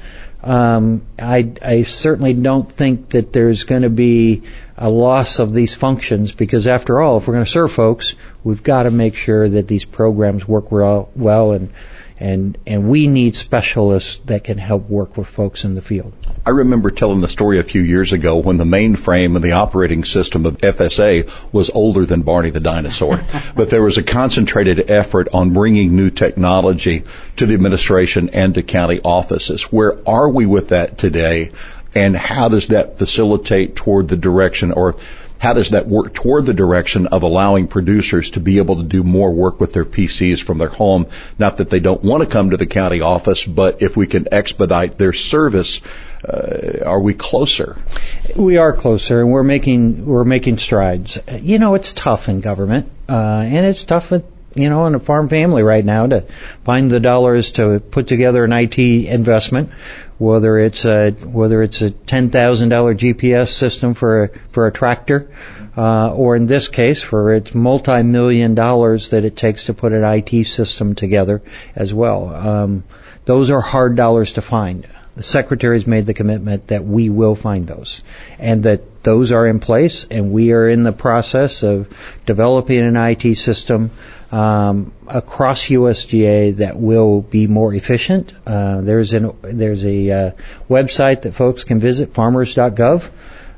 Um, 0.41 1.01
I, 1.21 1.51
I 1.61 1.83
certainly 1.83 2.33
don't 2.33 2.71
think 2.71 3.09
that 3.09 3.33
there's 3.33 3.65
going 3.65 3.81
to 3.81 3.89
be 3.89 4.43
a 4.79 4.89
loss 4.89 5.39
of 5.39 5.53
these 5.53 5.75
functions 5.75 6.31
because 6.31 6.65
after 6.65 7.01
all, 7.01 7.17
if 7.17 7.27
we're 7.27 7.33
going 7.33 7.45
to 7.45 7.51
serve 7.51 7.71
folks, 7.71 8.15
we've 8.45 8.63
got 8.63 8.83
to 8.83 8.91
make 8.91 9.15
sure 9.15 9.47
that 9.47 9.67
these 9.67 9.83
programs 9.83 10.47
work 10.47 10.71
well, 10.71 11.09
well 11.15 11.51
and 11.51 11.71
and 12.19 12.57
and 12.67 12.89
we 12.89 13.07
need 13.07 13.35
specialists 13.35 14.21
that 14.25 14.43
can 14.43 14.57
help 14.57 14.89
work 14.89 15.15
with 15.15 15.27
folks 15.27 15.63
in 15.63 15.75
the 15.75 15.81
field. 15.81 16.13
I 16.45 16.49
remember 16.49 16.91
telling 16.91 17.21
the 17.21 17.29
story 17.29 17.59
a 17.59 17.63
few 17.63 17.81
years 17.81 18.11
ago 18.11 18.37
when 18.37 18.57
the 18.57 18.65
mainframe 18.65 19.35
and 19.35 19.43
the 19.43 19.53
operating 19.53 20.03
system 20.03 20.45
of 20.45 20.57
FSA 20.57 21.53
was 21.53 21.69
older 21.69 22.05
than 22.05 22.23
Barney 22.23 22.49
the 22.49 22.59
dinosaur. 22.59 23.21
but 23.55 23.69
there 23.69 23.81
was 23.81 23.97
a 23.97 24.03
concentrated 24.03 24.91
effort 24.91 25.29
on 25.33 25.53
bringing 25.53 25.95
new 25.95 26.09
technology 26.09 27.03
to 27.37 27.45
the 27.45 27.53
administration 27.53 28.29
and 28.29 28.53
to 28.55 28.63
county 28.63 28.99
offices. 29.03 29.63
Where 29.63 29.97
are 30.07 30.29
we 30.29 30.45
with 30.45 30.69
that 30.69 30.97
today? 30.97 31.51
And 31.95 32.15
how 32.15 32.49
does 32.49 32.67
that 32.67 32.97
facilitate 32.97 33.75
toward 33.75 34.07
the 34.07 34.17
direction 34.17 34.71
or 34.71 34.95
how 35.39 35.53
does 35.53 35.69
that 35.69 35.87
work 35.87 36.13
toward 36.13 36.45
the 36.45 36.53
direction 36.53 37.07
of 37.07 37.23
allowing 37.23 37.67
producers 37.67 38.31
to 38.31 38.41
be 38.41 38.57
able 38.57 38.75
to 38.75 38.83
do 38.83 39.03
more 39.03 39.31
work 39.31 39.59
with 39.59 39.71
their 39.71 39.85
PCs 39.85 40.43
from 40.43 40.57
their 40.57 40.67
home? 40.67 41.07
Not 41.39 41.57
that 41.57 41.69
they 41.69 41.79
don't 41.79 42.03
want 42.03 42.23
to 42.23 42.29
come 42.29 42.49
to 42.49 42.57
the 42.57 42.65
county 42.65 42.99
office, 42.99 43.45
but 43.45 43.81
if 43.81 43.95
we 43.95 44.05
can 44.05 44.27
expedite 44.33 44.97
their 44.97 45.13
service, 45.13 45.81
uh, 46.27 46.83
are 46.85 46.99
we 46.99 47.13
closer? 47.13 47.77
We 48.35 48.57
are 48.57 48.73
closer, 48.73 49.21
and 49.21 49.31
we're 49.31 49.43
making 49.43 50.05
we're 50.05 50.25
making 50.25 50.57
strides. 50.57 51.17
You 51.41 51.57
know, 51.57 51.75
it's 51.75 51.93
tough 51.93 52.27
in 52.27 52.41
government, 52.41 52.91
uh, 53.07 53.43
and 53.45 53.65
it's 53.65 53.85
tough 53.85 54.11
with 54.11 54.25
you 54.55 54.69
know, 54.69 54.87
in 54.87 54.95
a 54.95 54.99
farm 54.99 55.29
family 55.29 55.63
right 55.63 55.85
now 55.85 56.07
to 56.07 56.21
find 56.63 56.89
the 56.89 56.99
dollars 56.99 57.51
to 57.51 57.79
put 57.79 58.07
together 58.07 58.43
an 58.43 58.51
IT 58.51 58.79
investment 58.79 59.69
whether 60.19 60.59
it's 60.59 60.85
a 60.85 61.11
whether 61.11 61.63
it's 61.63 61.81
a 61.81 61.89
ten 61.89 62.29
thousand 62.29 62.69
dollar 62.69 62.93
GPS 62.93 63.49
system 63.49 63.93
for 63.93 64.25
a 64.25 64.27
for 64.51 64.67
a 64.67 64.71
tractor, 64.71 65.31
uh, 65.75 66.13
or 66.13 66.35
in 66.35 66.45
this 66.45 66.67
case 66.67 67.01
for 67.01 67.33
its 67.33 67.55
multi 67.55 68.03
million 68.03 68.53
dollars 68.53 69.09
that 69.09 69.23
it 69.23 69.35
takes 69.35 69.65
to 69.65 69.73
put 69.73 69.93
an 69.93 70.03
IT 70.03 70.45
system 70.45 70.93
together 70.93 71.41
as 71.75 71.93
well. 71.93 72.35
Um, 72.35 72.83
those 73.25 73.49
are 73.49 73.61
hard 73.61 73.95
dollars 73.95 74.33
to 74.33 74.41
find. 74.41 74.87
The 75.15 75.23
secretary's 75.23 75.87
made 75.87 76.05
the 76.05 76.13
commitment 76.13 76.67
that 76.67 76.85
we 76.85 77.09
will 77.09 77.35
find 77.35 77.67
those, 77.67 78.01
and 78.37 78.63
that 78.63 79.03
those 79.03 79.31
are 79.31 79.47
in 79.47 79.59
place, 79.59 80.05
and 80.09 80.31
we 80.31 80.51
are 80.51 80.67
in 80.67 80.83
the 80.83 80.91
process 80.91 81.63
of 81.63 81.87
developing 82.25 82.79
an 82.79 82.95
IT 82.95 83.35
system 83.35 83.91
um, 84.31 84.93
across 85.07 85.67
USDA 85.67 86.57
that 86.57 86.77
will 86.77 87.21
be 87.21 87.47
more 87.47 87.73
efficient. 87.73 88.33
Uh, 88.45 88.81
there's 88.81 89.13
an 89.13 89.31
there's 89.41 89.85
a 89.85 90.11
uh, 90.11 90.31
website 90.69 91.23
that 91.23 91.33
folks 91.33 91.63
can 91.63 91.79
visit, 91.79 92.13
farmers.gov. 92.13 93.09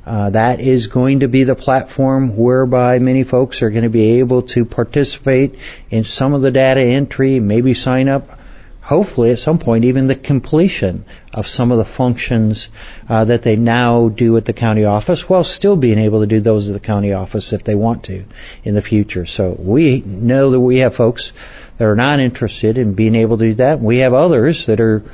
Uh, 0.04 0.30
that 0.30 0.60
is 0.60 0.88
going 0.88 1.20
to 1.20 1.28
be 1.28 1.44
the 1.44 1.54
platform 1.54 2.36
whereby 2.36 2.98
many 2.98 3.22
folks 3.22 3.62
are 3.62 3.70
going 3.70 3.84
to 3.84 3.90
be 3.90 4.18
able 4.18 4.42
to 4.42 4.64
participate 4.64 5.54
in 5.90 6.02
some 6.02 6.34
of 6.34 6.42
the 6.42 6.50
data 6.50 6.80
entry, 6.80 7.38
maybe 7.38 7.72
sign 7.72 8.08
up 8.08 8.38
hopefully 8.82 9.30
at 9.30 9.38
some 9.38 9.58
point 9.58 9.84
even 9.84 10.08
the 10.08 10.14
completion 10.14 11.04
of 11.32 11.46
some 11.46 11.70
of 11.70 11.78
the 11.78 11.84
functions 11.84 12.68
uh, 13.08 13.24
that 13.24 13.42
they 13.42 13.54
now 13.54 14.08
do 14.08 14.36
at 14.36 14.44
the 14.44 14.52
county 14.52 14.84
office 14.84 15.28
while 15.28 15.44
still 15.44 15.76
being 15.76 15.98
able 15.98 16.20
to 16.20 16.26
do 16.26 16.40
those 16.40 16.68
at 16.68 16.72
the 16.72 16.80
county 16.80 17.12
office 17.12 17.52
if 17.52 17.62
they 17.62 17.76
want 17.76 18.04
to 18.04 18.24
in 18.64 18.74
the 18.74 18.82
future. 18.82 19.24
So 19.24 19.54
we 19.56 20.00
know 20.00 20.50
that 20.50 20.60
we 20.60 20.78
have 20.78 20.96
folks 20.96 21.32
that 21.78 21.86
are 21.86 21.96
not 21.96 22.18
interested 22.18 22.76
in 22.76 22.94
being 22.94 23.14
able 23.14 23.38
to 23.38 23.44
do 23.44 23.54
that. 23.54 23.80
We 23.80 23.98
have 23.98 24.14
others 24.14 24.66
that 24.66 24.80
are 24.80 25.04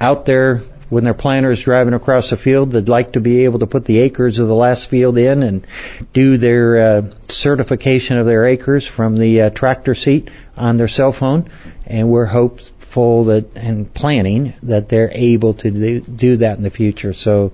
out 0.00 0.24
there 0.24 0.62
when 0.88 1.02
their 1.02 1.14
planters 1.14 1.62
driving 1.62 1.94
across 1.94 2.30
the 2.30 2.36
field 2.36 2.70
they'd 2.70 2.88
like 2.88 3.14
to 3.14 3.20
be 3.20 3.44
able 3.44 3.58
to 3.58 3.66
put 3.66 3.84
the 3.86 3.98
acres 3.98 4.38
of 4.38 4.46
the 4.46 4.54
last 4.54 4.88
field 4.88 5.18
in 5.18 5.42
and 5.42 5.66
do 6.12 6.36
their 6.36 6.78
uh, 6.98 7.10
certification 7.28 8.18
of 8.18 8.26
their 8.26 8.44
acres 8.46 8.86
from 8.86 9.16
the 9.16 9.42
uh, 9.42 9.50
tractor 9.50 9.96
seat 9.96 10.30
on 10.56 10.76
their 10.76 10.86
cell 10.86 11.10
phone 11.10 11.48
and 11.86 12.08
we're 12.08 12.26
hopes 12.26 12.72
hopeful 12.86 13.24
that 13.24 13.56
and 13.56 13.92
planning 13.92 14.54
that 14.62 14.88
they're 14.88 15.10
able 15.12 15.54
to 15.54 15.70
do, 15.70 16.00
do 16.00 16.36
that 16.36 16.56
in 16.56 16.62
the 16.62 16.70
future. 16.70 17.12
So 17.12 17.52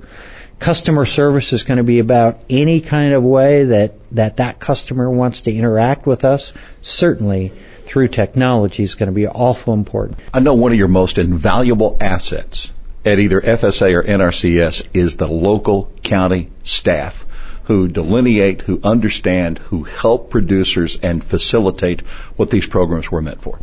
customer 0.58 1.06
service 1.06 1.52
is 1.52 1.62
going 1.62 1.78
to 1.78 1.84
be 1.84 1.98
about 1.98 2.40
any 2.50 2.80
kind 2.80 3.14
of 3.14 3.22
way 3.22 3.64
that, 3.64 3.94
that 4.12 4.36
that 4.36 4.60
customer 4.60 5.10
wants 5.10 5.42
to 5.42 5.52
interact 5.52 6.06
with 6.06 6.24
us. 6.24 6.52
Certainly 6.82 7.52
through 7.86 8.08
technology 8.08 8.82
is 8.82 8.94
going 8.94 9.08
to 9.08 9.14
be 9.14 9.26
awful 9.26 9.74
important. 9.74 10.18
I 10.32 10.40
know 10.40 10.54
one 10.54 10.72
of 10.72 10.78
your 10.78 10.88
most 10.88 11.18
invaluable 11.18 11.96
assets 12.00 12.70
at 13.04 13.18
either 13.18 13.40
FSA 13.40 13.94
or 13.94 14.02
NRCS 14.02 14.86
is 14.94 15.16
the 15.16 15.28
local 15.28 15.90
county 16.02 16.50
staff 16.62 17.26
who 17.64 17.88
delineate, 17.88 18.62
who 18.62 18.80
understand, 18.82 19.58
who 19.58 19.84
help 19.84 20.30
producers 20.30 20.98
and 21.02 21.22
facilitate 21.22 22.00
what 22.36 22.50
these 22.50 22.66
programs 22.66 23.10
were 23.10 23.22
meant 23.22 23.40
for. 23.40 23.58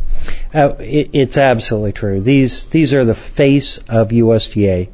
Uh, 0.54 0.74
it, 0.78 1.10
it's 1.12 1.36
absolutely 1.36 1.92
true. 1.92 2.20
These 2.20 2.66
these 2.66 2.94
are 2.94 3.04
the 3.04 3.14
face 3.14 3.78
of 3.88 4.08
USDA 4.08 4.88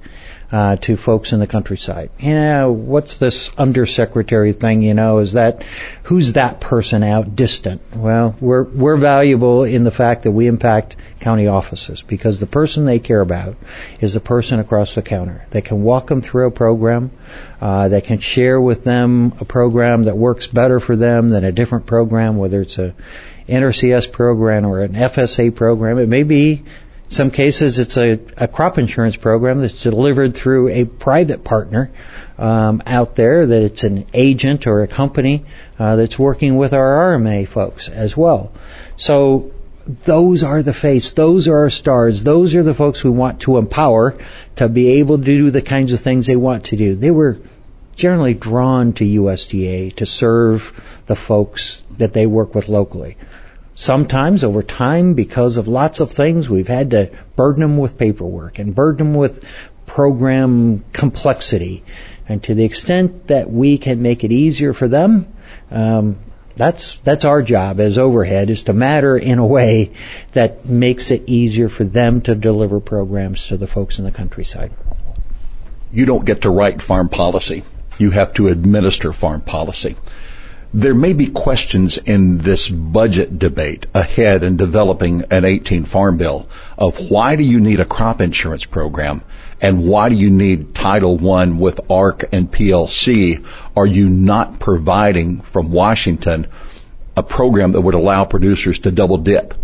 uh, 0.52 0.76
to 0.76 0.96
folks 0.96 1.32
in 1.32 1.40
the 1.40 1.46
countryside. 1.46 2.10
Yeah, 2.18 2.66
what's 2.66 3.18
this 3.18 3.50
undersecretary 3.56 4.52
thing? 4.52 4.82
You 4.82 4.94
know, 4.94 5.18
is 5.18 5.32
that 5.32 5.64
who's 6.04 6.34
that 6.34 6.60
person 6.60 7.02
out 7.02 7.34
distant? 7.34 7.82
Well, 7.94 8.36
we're 8.40 8.62
we're 8.62 8.96
valuable 8.96 9.64
in 9.64 9.84
the 9.84 9.90
fact 9.90 10.22
that 10.22 10.30
we 10.30 10.46
impact 10.46 10.96
county 11.20 11.48
offices 11.48 12.02
because 12.02 12.38
the 12.38 12.46
person 12.46 12.84
they 12.84 12.98
care 12.98 13.20
about 13.20 13.56
is 14.00 14.14
the 14.14 14.20
person 14.20 14.60
across 14.60 14.94
the 14.94 15.02
counter. 15.02 15.46
They 15.50 15.62
can 15.62 15.82
walk 15.82 16.06
them 16.06 16.22
through 16.22 16.46
a 16.46 16.52
program. 16.52 17.10
Uh, 17.60 17.88
they 17.88 18.00
can 18.00 18.18
share 18.18 18.60
with 18.60 18.84
them 18.84 19.32
a 19.40 19.44
program 19.44 20.04
that 20.04 20.16
works 20.16 20.46
better 20.46 20.78
for 20.78 20.94
them 20.94 21.30
than 21.30 21.44
a 21.44 21.52
different 21.52 21.86
program, 21.86 22.36
whether 22.36 22.60
it's 22.60 22.78
a 22.78 22.94
NRCS 23.48 24.10
program 24.10 24.66
or 24.66 24.82
an 24.82 24.92
FSA 24.92 25.54
program. 25.54 25.98
It 25.98 26.08
may 26.08 26.22
be 26.22 26.64
some 27.08 27.30
cases, 27.30 27.78
it's 27.78 27.96
a, 27.96 28.18
a 28.36 28.48
crop 28.48 28.78
insurance 28.78 29.16
program 29.16 29.60
that's 29.60 29.82
delivered 29.82 30.34
through 30.34 30.68
a 30.68 30.84
private 30.84 31.44
partner 31.44 31.92
um, 32.36 32.82
out 32.84 33.14
there. 33.14 33.46
That 33.46 33.62
it's 33.62 33.84
an 33.84 34.06
agent 34.12 34.66
or 34.66 34.82
a 34.82 34.88
company 34.88 35.44
uh, 35.78 35.96
that's 35.96 36.18
working 36.18 36.56
with 36.56 36.72
our 36.72 37.16
RMA 37.16 37.46
folks 37.46 37.88
as 37.88 38.16
well. 38.16 38.52
So 38.96 39.52
those 39.86 40.42
are 40.42 40.62
the 40.62 40.74
face, 40.74 41.12
those 41.12 41.46
are 41.46 41.58
our 41.58 41.70
stars, 41.70 42.24
those 42.24 42.56
are 42.56 42.64
the 42.64 42.74
folks 42.74 43.04
we 43.04 43.10
want 43.10 43.42
to 43.42 43.56
empower 43.56 44.18
to 44.56 44.68
be 44.68 44.98
able 44.98 45.18
to 45.18 45.24
do 45.24 45.50
the 45.50 45.62
kinds 45.62 45.92
of 45.92 46.00
things 46.00 46.26
they 46.26 46.34
want 46.34 46.66
to 46.66 46.76
do. 46.76 46.96
They 46.96 47.12
were 47.12 47.38
generally 47.94 48.34
drawn 48.34 48.92
to 48.94 49.04
USDA 49.04 49.94
to 49.96 50.06
serve 50.06 51.02
the 51.06 51.14
folks 51.14 51.84
that 51.98 52.12
they 52.12 52.26
work 52.26 52.54
with 52.54 52.68
locally. 52.68 53.16
Sometimes 53.76 54.42
over 54.42 54.62
time, 54.62 55.12
because 55.12 55.58
of 55.58 55.68
lots 55.68 56.00
of 56.00 56.10
things, 56.10 56.48
we've 56.48 56.66
had 56.66 56.90
to 56.92 57.10
burden 57.36 57.60
them 57.60 57.76
with 57.76 57.98
paperwork 57.98 58.58
and 58.58 58.74
burden 58.74 59.12
them 59.12 59.14
with 59.14 59.44
program 59.84 60.82
complexity. 60.94 61.84
And 62.26 62.42
to 62.44 62.54
the 62.54 62.64
extent 62.64 63.26
that 63.28 63.50
we 63.50 63.76
can 63.76 64.00
make 64.00 64.24
it 64.24 64.32
easier 64.32 64.72
for 64.72 64.88
them, 64.88 65.30
um, 65.70 66.18
that's 66.56 67.00
that's 67.02 67.26
our 67.26 67.42
job 67.42 67.78
as 67.80 67.98
overhead 67.98 68.48
is 68.48 68.64
to 68.64 68.72
matter 68.72 69.14
in 69.14 69.38
a 69.38 69.46
way 69.46 69.92
that 70.32 70.64
makes 70.64 71.10
it 71.10 71.24
easier 71.26 71.68
for 71.68 71.84
them 71.84 72.22
to 72.22 72.34
deliver 72.34 72.80
programs 72.80 73.48
to 73.48 73.58
the 73.58 73.66
folks 73.66 73.98
in 73.98 74.06
the 74.06 74.10
countryside. 74.10 74.72
You 75.92 76.06
don't 76.06 76.24
get 76.24 76.42
to 76.42 76.50
write 76.50 76.80
farm 76.80 77.10
policy. 77.10 77.62
You 77.98 78.10
have 78.10 78.32
to 78.34 78.48
administer 78.48 79.12
farm 79.12 79.42
policy. 79.42 79.96
There 80.76 80.94
may 80.94 81.14
be 81.14 81.28
questions 81.28 81.96
in 81.96 82.36
this 82.36 82.68
budget 82.68 83.38
debate 83.38 83.86
ahead 83.94 84.42
in 84.42 84.58
developing 84.58 85.24
an 85.30 85.46
18 85.46 85.86
farm 85.86 86.18
bill 86.18 86.50
of 86.76 87.10
why 87.10 87.34
do 87.34 87.42
you 87.42 87.60
need 87.60 87.80
a 87.80 87.86
crop 87.86 88.20
insurance 88.20 88.66
program 88.66 89.22
and 89.62 89.88
why 89.88 90.10
do 90.10 90.16
you 90.16 90.28
need 90.30 90.74
Title 90.74 91.16
I 91.30 91.46
with 91.46 91.90
ARC 91.90 92.26
and 92.30 92.52
PLC? 92.52 93.42
Are 93.74 93.86
you 93.86 94.10
not 94.10 94.58
providing 94.58 95.40
from 95.40 95.70
Washington 95.70 96.46
a 97.16 97.22
program 97.22 97.72
that 97.72 97.80
would 97.80 97.94
allow 97.94 98.26
producers 98.26 98.78
to 98.80 98.90
double 98.90 99.16
dip? 99.16 99.54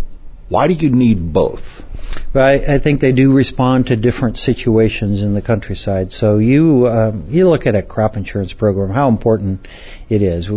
Why 0.49 0.67
do 0.67 0.73
you 0.73 0.89
need 0.89 1.31
both? 1.31 1.83
But 2.31 2.41
I, 2.41 2.75
I, 2.75 2.77
think 2.79 2.99
they 2.99 3.11
do 3.11 3.31
respond 3.31 3.87
to 3.87 3.95
different 3.95 4.39
situations 4.39 5.21
in 5.21 5.35
the 5.35 5.41
countryside. 5.41 6.11
So 6.11 6.39
you 6.39 6.87
um, 6.87 7.25
you 7.29 7.47
look 7.47 7.67
at 7.67 7.75
a 7.75 7.83
crop 7.83 8.17
insurance 8.17 8.53
program, 8.53 8.89
how 8.89 9.07
important 9.07 9.67
it 10.09 10.21
is. 10.21 10.49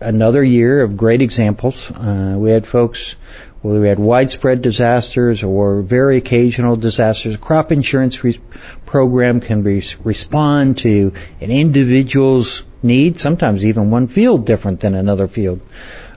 Another 0.00 0.44
year 0.44 0.82
of 0.82 0.96
great 0.96 1.20
examples. 1.20 1.90
Uh, 1.90 2.36
we 2.38 2.50
had 2.50 2.66
folks 2.66 3.16
whether 3.60 3.80
we 3.80 3.88
had 3.88 3.98
widespread 3.98 4.62
disasters 4.62 5.42
or 5.42 5.82
very 5.82 6.16
occasional 6.16 6.76
disasters, 6.76 7.36
crop 7.36 7.72
insurance 7.72 8.22
re- 8.22 8.38
program 8.86 9.40
can 9.40 9.64
re- 9.64 9.82
respond 10.04 10.78
to 10.78 11.12
an 11.40 11.50
individual's 11.50 12.62
need, 12.82 13.18
sometimes 13.18 13.64
even 13.64 13.90
one 13.90 14.06
field 14.06 14.46
different 14.46 14.80
than 14.80 14.94
another 14.94 15.26
field. 15.26 15.60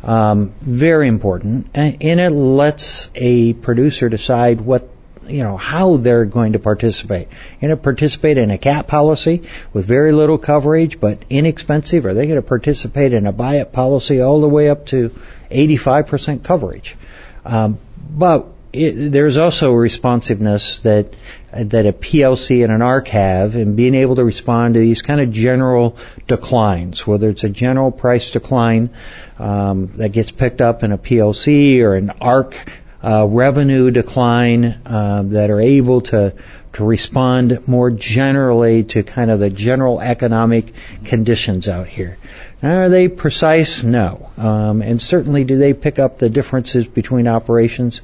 Um, 0.03 0.53
very 0.61 1.07
important, 1.07 1.67
and, 1.73 1.97
and 2.01 2.19
it 2.19 2.31
lets 2.31 3.09
a 3.13 3.53
producer 3.53 4.09
decide 4.09 4.61
what 4.61 4.87
you 5.27 5.43
know 5.43 5.57
how 5.57 5.97
they're 5.97 6.25
going 6.25 6.53
to 6.53 6.59
participate. 6.59 7.27
Going 7.61 7.69
to 7.69 7.77
participate 7.77 8.37
in 8.37 8.51
a 8.51 8.57
cat 8.57 8.87
policy 8.87 9.43
with 9.73 9.85
very 9.85 10.11
little 10.11 10.37
coverage 10.37 10.99
but 10.99 11.23
inexpensive? 11.29 12.05
Are 12.05 12.13
they 12.13 12.25
going 12.25 12.41
to 12.41 12.47
participate 12.47 13.13
in 13.13 13.27
a 13.27 13.31
buy 13.31 13.59
up 13.59 13.71
policy 13.71 14.21
all 14.21 14.41
the 14.41 14.49
way 14.49 14.69
up 14.69 14.87
to 14.87 15.09
85% 15.49 16.43
coverage? 16.43 16.97
Um, 17.45 17.79
but 18.09 18.47
it, 18.73 19.11
there's 19.11 19.37
also 19.37 19.73
a 19.73 19.77
responsiveness 19.77 20.81
that 20.81 21.15
that 21.51 21.85
a 21.85 21.91
PLC 21.91 22.63
and 22.63 22.71
an 22.71 22.81
ARC 22.81 23.09
have 23.09 23.55
in 23.55 23.75
being 23.75 23.93
able 23.93 24.15
to 24.15 24.23
respond 24.23 24.75
to 24.75 24.79
these 24.79 25.01
kind 25.01 25.19
of 25.19 25.31
general 25.31 25.97
declines, 26.27 27.05
whether 27.05 27.29
it's 27.29 27.43
a 27.43 27.49
general 27.49 27.91
price 27.91 28.31
decline 28.31 28.89
um, 29.37 29.87
that 29.97 30.09
gets 30.09 30.31
picked 30.31 30.61
up 30.61 30.83
in 30.83 30.91
a 30.91 30.97
PLC 30.97 31.81
or 31.81 31.95
an 31.95 32.11
ARC 32.21 32.55
uh, 33.03 33.25
revenue 33.27 33.91
decline 33.91 34.79
uh, 34.85 35.23
that 35.25 35.49
are 35.49 35.59
able 35.59 36.01
to 36.01 36.33
to 36.73 36.85
respond 36.85 37.67
more 37.67 37.91
generally 37.91 38.83
to 38.83 39.03
kind 39.03 39.29
of 39.29 39.41
the 39.41 39.49
general 39.49 39.99
economic 39.99 40.73
conditions 41.03 41.67
out 41.67 41.87
here. 41.87 42.17
Now, 42.61 42.81
Are 42.81 42.89
they 42.89 43.07
precise? 43.07 43.83
No. 43.83 44.29
Um, 44.37 44.81
and 44.81 45.01
certainly, 45.01 45.43
do 45.43 45.57
they 45.57 45.73
pick 45.73 45.99
up 45.99 46.19
the 46.19 46.29
differences 46.29 46.87
between 46.87 47.27
operations? 47.27 48.01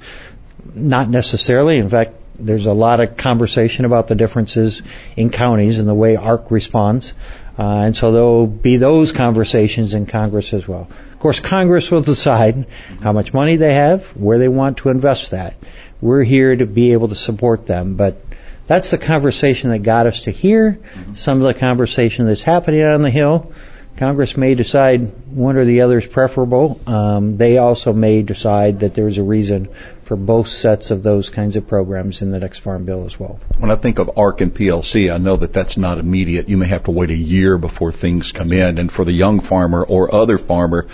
Not 0.77 1.09
necessarily. 1.09 1.77
In 1.77 1.89
fact, 1.89 2.13
there's 2.39 2.65
a 2.65 2.73
lot 2.73 2.99
of 2.99 3.17
conversation 3.17 3.85
about 3.85 4.07
the 4.07 4.15
differences 4.15 4.81
in 5.15 5.29
counties 5.29 5.79
and 5.79 5.89
the 5.89 5.95
way 5.95 6.15
ARC 6.15 6.51
responds. 6.51 7.13
Uh, 7.57 7.85
and 7.85 7.97
so 7.97 8.11
there'll 8.11 8.45
be 8.45 8.77
those 8.77 9.11
conversations 9.11 9.95
in 9.95 10.05
Congress 10.05 10.53
as 10.53 10.67
well. 10.67 10.87
Of 11.11 11.19
course, 11.19 11.39
Congress 11.39 11.89
will 11.89 12.01
decide 12.01 12.67
how 13.01 13.13
much 13.13 13.33
money 13.33 13.55
they 13.55 13.73
have, 13.73 14.15
where 14.15 14.37
they 14.37 14.47
want 14.47 14.77
to 14.79 14.89
invest 14.89 15.31
that. 15.31 15.55
We're 15.99 16.23
here 16.23 16.55
to 16.55 16.67
be 16.67 16.93
able 16.93 17.07
to 17.07 17.15
support 17.15 17.65
them, 17.65 17.95
but 17.95 18.23
that's 18.67 18.91
the 18.91 18.99
conversation 18.99 19.71
that 19.71 19.79
got 19.79 20.05
us 20.05 20.23
to 20.23 20.31
here. 20.31 20.79
Some 21.15 21.39
of 21.41 21.43
the 21.45 21.59
conversation 21.59 22.27
that's 22.27 22.43
happening 22.43 22.83
on 22.83 23.01
the 23.01 23.09
Hill 23.09 23.51
Congress 23.97 24.37
may 24.37 24.53
decide 24.53 25.11
one 25.35 25.57
or 25.57 25.65
the 25.65 25.81
other 25.81 25.97
is 25.97 26.05
preferable. 26.05 26.79
Um, 26.85 27.37
they 27.37 27.57
also 27.57 27.93
may 27.93 28.21
decide 28.21 28.81
that 28.81 28.93
there's 28.93 29.17
a 29.17 29.23
reason 29.23 29.69
for 30.07 30.15
both 30.15 30.47
sets 30.47 30.89
of 30.89 31.03
those 31.03 31.29
kinds 31.29 31.57
of 31.57 31.67
programs 31.67 32.21
in 32.21 32.31
the 32.31 32.39
next 32.39 32.59
farm 32.59 32.85
bill 32.85 33.05
as 33.05 33.19
well. 33.19 33.41
When 33.57 33.69
I 33.69 33.75
think 33.75 33.99
of 33.99 34.09
ARC 34.17 34.39
and 34.39 34.53
PLC, 34.53 35.13
I 35.13 35.17
know 35.17 35.35
that 35.35 35.51
that's 35.51 35.75
not 35.75 35.97
immediate. 35.97 36.47
You 36.47 36.55
may 36.55 36.67
have 36.67 36.85
to 36.85 36.91
wait 36.91 37.09
a 37.09 37.15
year 37.15 37.57
before 37.57 37.91
things 37.91 38.31
come 38.31 38.53
in. 38.53 38.77
And 38.77 38.89
for 38.89 39.03
the 39.03 39.11
young 39.11 39.41
farmer 39.41 39.83
or 39.83 40.15
other 40.15 40.37
farmer 40.37 40.87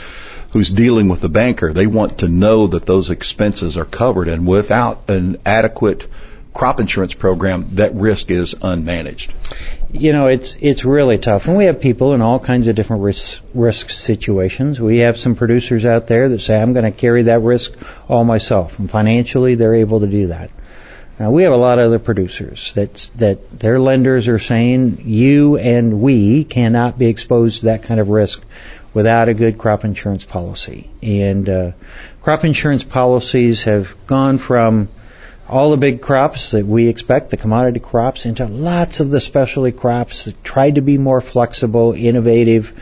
who's 0.50 0.72
dealing 0.72 1.10
with 1.10 1.22
the 1.22 1.29
banker, 1.29 1.72
they 1.72 1.86
want 1.86 2.17
to 2.20 2.27
know 2.27 2.65
that 2.65 2.88
those 2.88 3.12
expenses 3.12 3.77
are 3.77 3.86
covered. 3.86 4.27
And 4.29 4.48
without 4.48 5.08
an 5.12 5.38
adequate 5.46 6.08
crop 6.55 6.79
insurance 6.79 7.13
program, 7.13 7.67
that 7.75 7.93
risk 7.93 8.32
is 8.32 8.55
unmanaged 8.55 9.32
you 9.93 10.12
know, 10.12 10.27
it's 10.27 10.57
it's 10.59 10.83
really 10.83 11.19
tough, 11.19 11.47
and 11.47 11.55
we 11.55 11.65
have 11.65 11.79
people 11.79 12.13
in 12.13 12.21
all 12.21 12.39
kinds 12.39 12.67
of 12.67 12.75
different 12.75 13.03
risk 13.03 13.41
risk 13.53 13.91
situations. 13.91 14.81
We 14.81 15.00
have 15.00 15.19
some 15.19 15.35
producers 15.35 15.85
out 15.85 16.07
there 16.07 16.29
that 16.29 16.41
say, 16.41 16.59
"I'm 16.59 16.73
going 16.73 16.91
to 16.91 16.91
carry 16.91 17.23
that 17.23 17.41
risk 17.41 17.75
all 18.09 18.23
myself," 18.23 18.79
and 18.79 18.89
financially, 18.89 19.53
they're 19.53 19.75
able 19.75 20.00
to 20.00 20.07
do 20.07 20.27
that. 20.27 20.50
Now, 21.19 21.29
we 21.29 21.43
have 21.43 21.53
a 21.53 21.57
lot 21.57 21.77
of 21.77 21.85
other 21.85 22.00
producers 22.00 22.73
that 22.73 23.07
that 23.17 23.59
their 23.59 23.79
lenders 23.79 24.27
are 24.27 24.39
saying, 24.39 25.03
"You 25.05 25.57
and 25.57 26.01
we 26.01 26.43
cannot 26.43 26.97
be 26.97 27.05
exposed 27.05 27.59
to 27.59 27.65
that 27.67 27.83
kind 27.83 28.00
of 28.00 28.09
risk 28.09 28.43
without 28.95 29.29
a 29.29 29.35
good 29.35 29.59
crop 29.59 29.85
insurance 29.85 30.25
policy." 30.25 30.89
And 31.03 31.47
uh, 31.47 31.71
crop 32.19 32.43
insurance 32.43 32.83
policies 32.83 33.63
have 33.63 33.95
gone 34.07 34.39
from 34.39 34.89
all 35.47 35.71
the 35.71 35.77
big 35.77 36.01
crops 36.01 36.51
that 36.51 36.65
we 36.65 36.88
expect, 36.88 37.29
the 37.29 37.38
commodity 37.38 37.79
crops, 37.79 38.25
into 38.25 38.45
lots 38.45 39.00
of 39.00 39.12
the 39.12 39.19
specialty 39.19 39.71
crops 39.71 40.25
that 40.25 40.43
try 40.43 40.71
to 40.71 40.81
be 40.81 40.97
more 40.97 41.21
flexible, 41.21 41.93
innovative. 41.93 42.73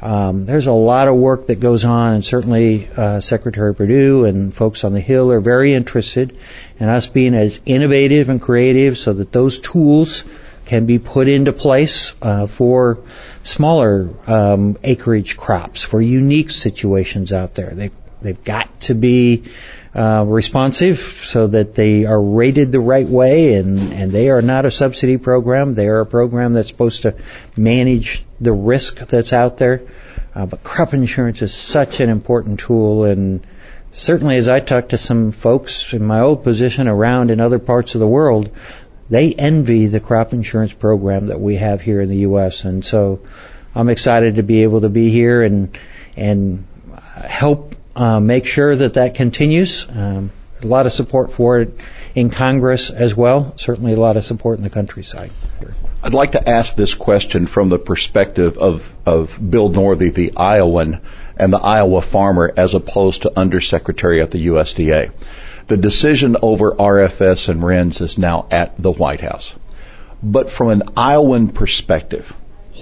Um, 0.00 0.46
there's 0.46 0.66
a 0.66 0.72
lot 0.72 1.08
of 1.08 1.16
work 1.16 1.46
that 1.46 1.60
goes 1.60 1.84
on, 1.84 2.14
and 2.14 2.24
certainly 2.24 2.88
uh, 2.96 3.20
Secretary 3.20 3.74
Perdue 3.74 4.26
and 4.26 4.54
folks 4.54 4.84
on 4.84 4.92
the 4.92 5.00
Hill 5.00 5.32
are 5.32 5.40
very 5.40 5.74
interested 5.74 6.36
in 6.78 6.88
us 6.88 7.06
being 7.06 7.34
as 7.34 7.60
innovative 7.64 8.28
and 8.28 8.40
creative 8.40 8.98
so 8.98 9.12
that 9.14 9.32
those 9.32 9.60
tools 9.60 10.24
can 10.66 10.86
be 10.86 10.98
put 10.98 11.28
into 11.28 11.52
place 11.52 12.14
uh, 12.22 12.46
for 12.46 12.98
smaller 13.42 14.08
um, 14.26 14.76
acreage 14.82 15.36
crops, 15.36 15.82
for 15.82 16.00
unique 16.00 16.50
situations 16.50 17.32
out 17.32 17.54
there. 17.54 17.70
They've, 17.70 17.94
they've 18.22 18.44
got 18.44 18.80
to 18.82 18.94
be 18.94 19.44
uh, 19.94 20.24
responsive 20.26 20.98
so 20.98 21.46
that 21.46 21.74
they 21.74 22.04
are 22.04 22.20
rated 22.20 22.72
the 22.72 22.80
right 22.80 23.06
way 23.06 23.54
and, 23.54 23.78
and 23.92 24.10
they 24.10 24.28
are 24.30 24.42
not 24.42 24.64
a 24.64 24.70
subsidy 24.70 25.16
program. 25.16 25.74
They 25.74 25.86
are 25.86 26.00
a 26.00 26.06
program 26.06 26.52
that's 26.52 26.68
supposed 26.68 27.02
to 27.02 27.14
manage 27.56 28.24
the 28.40 28.52
risk 28.52 28.98
that's 28.98 29.32
out 29.32 29.58
there. 29.58 29.82
Uh, 30.34 30.46
but 30.46 30.64
crop 30.64 30.94
insurance 30.94 31.42
is 31.42 31.54
such 31.54 32.00
an 32.00 32.08
important 32.08 32.58
tool 32.58 33.04
and 33.04 33.46
certainly 33.92 34.36
as 34.36 34.48
I 34.48 34.60
talk 34.60 34.88
to 34.88 34.98
some 34.98 35.30
folks 35.30 35.92
in 35.92 36.04
my 36.04 36.20
old 36.20 36.42
position 36.42 36.88
around 36.88 37.30
in 37.30 37.40
other 37.40 37.60
parts 37.60 37.94
of 37.94 38.00
the 38.00 38.08
world, 38.08 38.50
they 39.08 39.32
envy 39.32 39.86
the 39.86 40.00
crop 40.00 40.32
insurance 40.32 40.72
program 40.72 41.28
that 41.28 41.40
we 41.40 41.56
have 41.56 41.80
here 41.80 42.00
in 42.00 42.08
the 42.08 42.18
U.S. 42.18 42.64
And 42.64 42.84
so 42.84 43.20
I'm 43.74 43.88
excited 43.88 44.36
to 44.36 44.42
be 44.42 44.64
able 44.64 44.80
to 44.80 44.88
be 44.88 45.10
here 45.10 45.42
and, 45.42 45.78
and 46.16 46.66
help 47.22 47.76
uh, 47.96 48.20
make 48.20 48.46
sure 48.46 48.74
that 48.74 48.94
that 48.94 49.14
continues. 49.14 49.88
Um, 49.88 50.30
a 50.62 50.66
lot 50.66 50.86
of 50.86 50.92
support 50.92 51.32
for 51.32 51.60
it 51.60 51.74
in 52.14 52.30
Congress 52.30 52.90
as 52.90 53.14
well. 53.14 53.54
Certainly 53.58 53.92
a 53.92 54.00
lot 54.00 54.16
of 54.16 54.24
support 54.24 54.58
in 54.58 54.62
the 54.62 54.70
countryside. 54.70 55.30
I'd 56.02 56.14
like 56.14 56.32
to 56.32 56.48
ask 56.48 56.74
this 56.74 56.94
question 56.94 57.46
from 57.46 57.68
the 57.68 57.78
perspective 57.78 58.58
of, 58.58 58.94
of 59.06 59.38
Bill 59.50 59.70
Northey, 59.70 60.12
the 60.12 60.36
Iowan, 60.36 61.00
and 61.36 61.52
the 61.52 61.58
Iowa 61.58 62.02
farmer 62.02 62.52
as 62.56 62.74
opposed 62.74 63.22
to 63.22 63.38
undersecretary 63.38 64.20
at 64.20 64.30
the 64.30 64.46
USDA. 64.46 65.12
The 65.66 65.76
decision 65.76 66.36
over 66.42 66.72
RFS 66.72 67.48
and 67.48 67.64
RINs 67.64 68.00
is 68.00 68.18
now 68.18 68.46
at 68.50 68.76
the 68.76 68.92
White 68.92 69.22
House. 69.22 69.54
But 70.22 70.50
from 70.50 70.68
an 70.68 70.82
Iowan 70.96 71.48
perspective, 71.48 72.34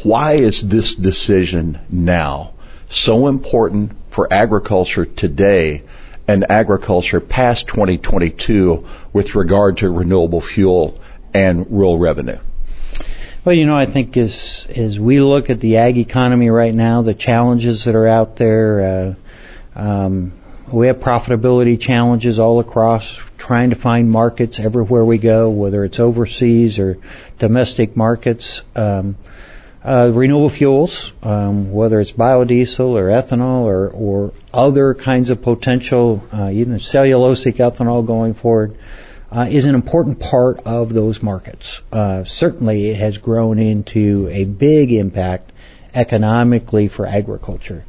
why 0.03 0.33
is 0.33 0.61
this 0.61 0.95
decision 0.95 1.79
now 1.91 2.53
so 2.93 3.27
important 3.27 3.93
for 4.11 4.33
agriculture 4.33 5.07
today 5.07 5.83
and 6.29 6.51
agriculture 6.51 7.21
past 7.21 7.67
2022 7.67 8.85
with 9.13 9.35
regard 9.35 9.79
to 9.79 9.91
renewable 9.91 10.41
fuel 10.41 11.01
and 11.35 11.67
rural 11.71 11.99
revenue? 11.99 12.39
Well, 13.45 13.57
you 13.57 13.67
know, 13.67 13.77
I 13.77 13.87
think 13.87 14.17
as 14.17 14.69
as 14.77 15.01
we 15.01 15.21
look 15.21 15.51
at 15.51 15.59
the 15.59 15.79
ag 15.79 15.99
economy 15.99 16.49
right 16.51 16.73
now, 16.73 17.03
the 17.03 17.15
challenges 17.15 17.85
that 17.85 17.97
are 17.97 18.07
out 18.07 18.37
there, 18.37 19.17
uh, 19.77 19.81
um, 19.81 20.33
we 20.71 20.87
have 20.87 21.01
profitability 21.01 21.81
challenges 21.81 22.39
all 22.39 22.61
across, 22.61 23.21
trying 23.39 23.71
to 23.71 23.77
find 23.77 24.09
markets 24.09 24.61
everywhere 24.61 25.05
we 25.05 25.19
go, 25.19 25.51
whether 25.51 25.85
it's 25.85 25.99
overseas 25.99 26.79
or 26.79 26.99
domestic 27.41 27.97
markets. 27.97 28.63
Um, 28.77 29.17
uh, 29.85 30.11
renewable 30.15 30.49
fuels, 30.49 31.13
um, 31.23 31.73
whether 31.73 32.01
it's 32.01 32.13
biodiesel 32.13 32.91
or 32.91 33.09
ethanol 33.09 33.63
or, 33.63 33.89
or 33.89 34.33
other 34.55 34.95
kinds 34.95 35.31
of 35.31 35.43
potential, 35.43 36.25
uh, 36.33 36.51
even 36.53 36.75
cellulosic 36.75 37.55
ethanol 37.55 38.07
going 38.07 38.35
forward, 38.35 38.77
uh, 39.33 39.47
is 39.51 39.65
an 39.65 39.75
important 39.75 40.21
part 40.21 40.61
of 40.67 40.93
those 40.93 41.23
markets. 41.23 41.83
Uh, 41.91 42.23
certainly, 42.25 42.91
it 42.91 42.97
has 42.97 43.19
grown 43.19 43.59
into 43.59 44.29
a 44.31 44.45
big 44.45 44.93
impact 44.93 45.53
economically 45.95 46.89
for 46.89 47.07
agriculture. 47.07 47.85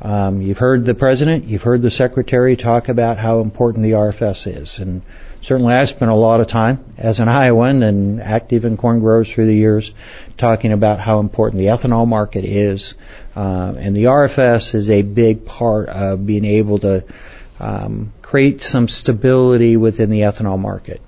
Um, 0.00 0.42
you've 0.42 0.58
heard 0.58 0.84
the 0.84 0.94
president, 0.94 1.44
you've 1.44 1.62
heard 1.62 1.82
the 1.82 1.90
secretary 1.90 2.56
talk 2.56 2.88
about 2.88 3.18
how 3.18 3.40
important 3.40 3.84
the 3.84 3.92
RFS 3.92 4.62
is, 4.62 4.78
and 4.78 5.02
certainly 5.42 5.74
I 5.74 5.84
spent 5.84 6.10
a 6.10 6.14
lot 6.14 6.40
of 6.40 6.46
time 6.46 6.82
as 6.96 7.20
an 7.20 7.28
Iowan 7.28 7.82
and 7.82 8.20
active 8.20 8.64
in 8.64 8.76
corn 8.76 9.00
growers 9.00 9.30
through 9.30 9.46
the 9.46 9.54
years 9.54 9.92
talking 10.36 10.72
about 10.72 11.00
how 11.00 11.18
important 11.18 11.58
the 11.58 11.66
ethanol 11.66 12.08
market 12.08 12.44
is. 12.44 12.94
Uh, 13.36 13.74
and 13.76 13.94
the 13.94 14.04
RFS 14.04 14.74
is 14.74 14.88
a 14.88 15.02
big 15.02 15.44
part 15.44 15.88
of 15.88 16.24
being 16.24 16.44
able 16.44 16.78
to 16.78 17.04
um, 17.60 18.12
create 18.22 18.62
some 18.62 18.88
stability 18.88 19.76
within 19.76 20.10
the 20.10 20.20
ethanol 20.20 20.58
market. 20.58 21.00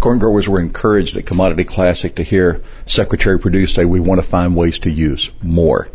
corn 0.00 0.18
growers 0.18 0.48
were 0.48 0.60
encouraged 0.60 1.16
at 1.16 1.26
Commodity 1.26 1.64
Classic 1.64 2.14
to 2.16 2.22
hear 2.22 2.62
Secretary 2.86 3.38
Perdue 3.38 3.66
say 3.66 3.84
we 3.84 4.00
want 4.00 4.20
to 4.20 4.26
find 4.26 4.56
ways 4.56 4.80
to 4.80 4.90
use 4.90 5.30
more. 5.42 5.88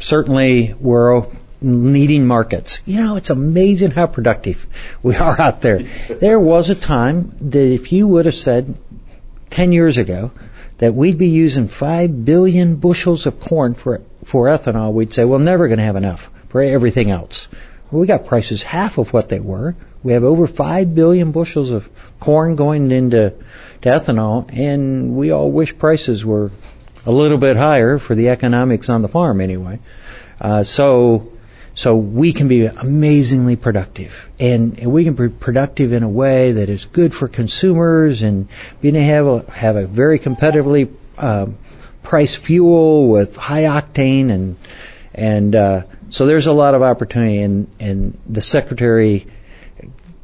Certainly, 0.00 0.74
we're 0.80 1.26
needing 1.64 2.26
markets. 2.26 2.80
You 2.84 3.00
know, 3.00 3.16
it's 3.16 3.30
amazing 3.30 3.90
how 3.90 4.06
productive 4.06 4.66
we 5.02 5.16
are 5.16 5.40
out 5.40 5.60
there. 5.60 5.78
There 5.78 6.38
was 6.38 6.70
a 6.70 6.74
time 6.74 7.34
that 7.50 7.72
if 7.72 7.92
you 7.92 8.06
would 8.06 8.26
have 8.26 8.34
said 8.34 8.76
10 9.50 9.72
years 9.72 9.96
ago 9.96 10.32
that 10.78 10.94
we'd 10.94 11.18
be 11.18 11.28
using 11.28 11.68
5 11.68 12.24
billion 12.24 12.76
bushels 12.76 13.26
of 13.26 13.40
corn 13.40 13.74
for, 13.74 14.02
for 14.24 14.46
ethanol, 14.46 14.92
we'd 14.92 15.12
say, 15.12 15.24
well, 15.24 15.38
never 15.38 15.68
going 15.68 15.78
to 15.78 15.84
have 15.84 15.96
enough 15.96 16.30
for 16.48 16.60
everything 16.60 17.10
else. 17.10 17.48
Well, 17.90 18.00
we 18.00 18.06
got 18.06 18.26
prices 18.26 18.62
half 18.62 18.98
of 18.98 19.12
what 19.12 19.28
they 19.28 19.40
were. 19.40 19.74
We 20.02 20.12
have 20.12 20.24
over 20.24 20.46
5 20.46 20.94
billion 20.94 21.32
bushels 21.32 21.70
of 21.70 21.88
corn 22.20 22.56
going 22.56 22.90
into 22.90 23.32
to 23.82 23.88
ethanol, 23.88 24.50
and 24.52 25.16
we 25.16 25.30
all 25.30 25.50
wish 25.50 25.76
prices 25.76 26.24
were 26.24 26.50
a 27.06 27.12
little 27.12 27.38
bit 27.38 27.56
higher 27.56 27.98
for 27.98 28.14
the 28.14 28.30
economics 28.30 28.88
on 28.88 29.02
the 29.02 29.08
farm 29.08 29.40
anyway. 29.40 29.78
Uh, 30.40 30.64
so 30.64 31.32
so 31.74 31.96
we 31.96 32.32
can 32.32 32.46
be 32.46 32.66
amazingly 32.66 33.56
productive, 33.56 34.30
and, 34.38 34.78
and, 34.78 34.92
we 34.92 35.02
can 35.04 35.14
be 35.14 35.28
productive 35.28 35.92
in 35.92 36.04
a 36.04 36.08
way 36.08 36.52
that 36.52 36.68
is 36.68 36.84
good 36.84 37.12
for 37.12 37.26
consumers, 37.26 38.22
and 38.22 38.48
being 38.80 38.94
able 38.94 39.40
to 39.40 39.46
have 39.46 39.48
a, 39.48 39.52
have 39.52 39.76
a 39.76 39.86
very 39.86 40.20
competitively 40.20 40.88
um, 41.18 41.58
priced 42.04 42.38
fuel 42.38 43.08
with 43.08 43.36
high 43.36 43.62
octane, 43.62 44.30
and 44.30 44.56
and 45.14 45.56
uh, 45.56 45.82
so 46.10 46.26
there's 46.26 46.46
a 46.46 46.52
lot 46.52 46.74
of 46.74 46.82
opportunity, 46.82 47.42
and 47.42 47.68
and 47.80 48.16
the 48.28 48.40
secretary 48.40 49.26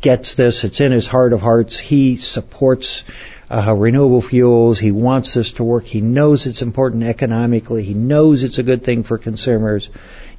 gets 0.00 0.36
this. 0.36 0.62
It's 0.62 0.80
in 0.80 0.92
his 0.92 1.08
heart 1.08 1.32
of 1.32 1.40
hearts. 1.40 1.78
He 1.78 2.16
supports. 2.16 3.04
Uh, 3.52 3.74
renewable 3.74 4.22
fuels. 4.22 4.78
He 4.78 4.92
wants 4.92 5.34
this 5.34 5.54
to 5.54 5.64
work. 5.64 5.84
He 5.84 6.00
knows 6.00 6.46
it's 6.46 6.62
important 6.62 7.02
economically. 7.02 7.82
He 7.82 7.94
knows 7.94 8.44
it's 8.44 8.60
a 8.60 8.62
good 8.62 8.84
thing 8.84 9.02
for 9.02 9.18
consumers 9.18 9.90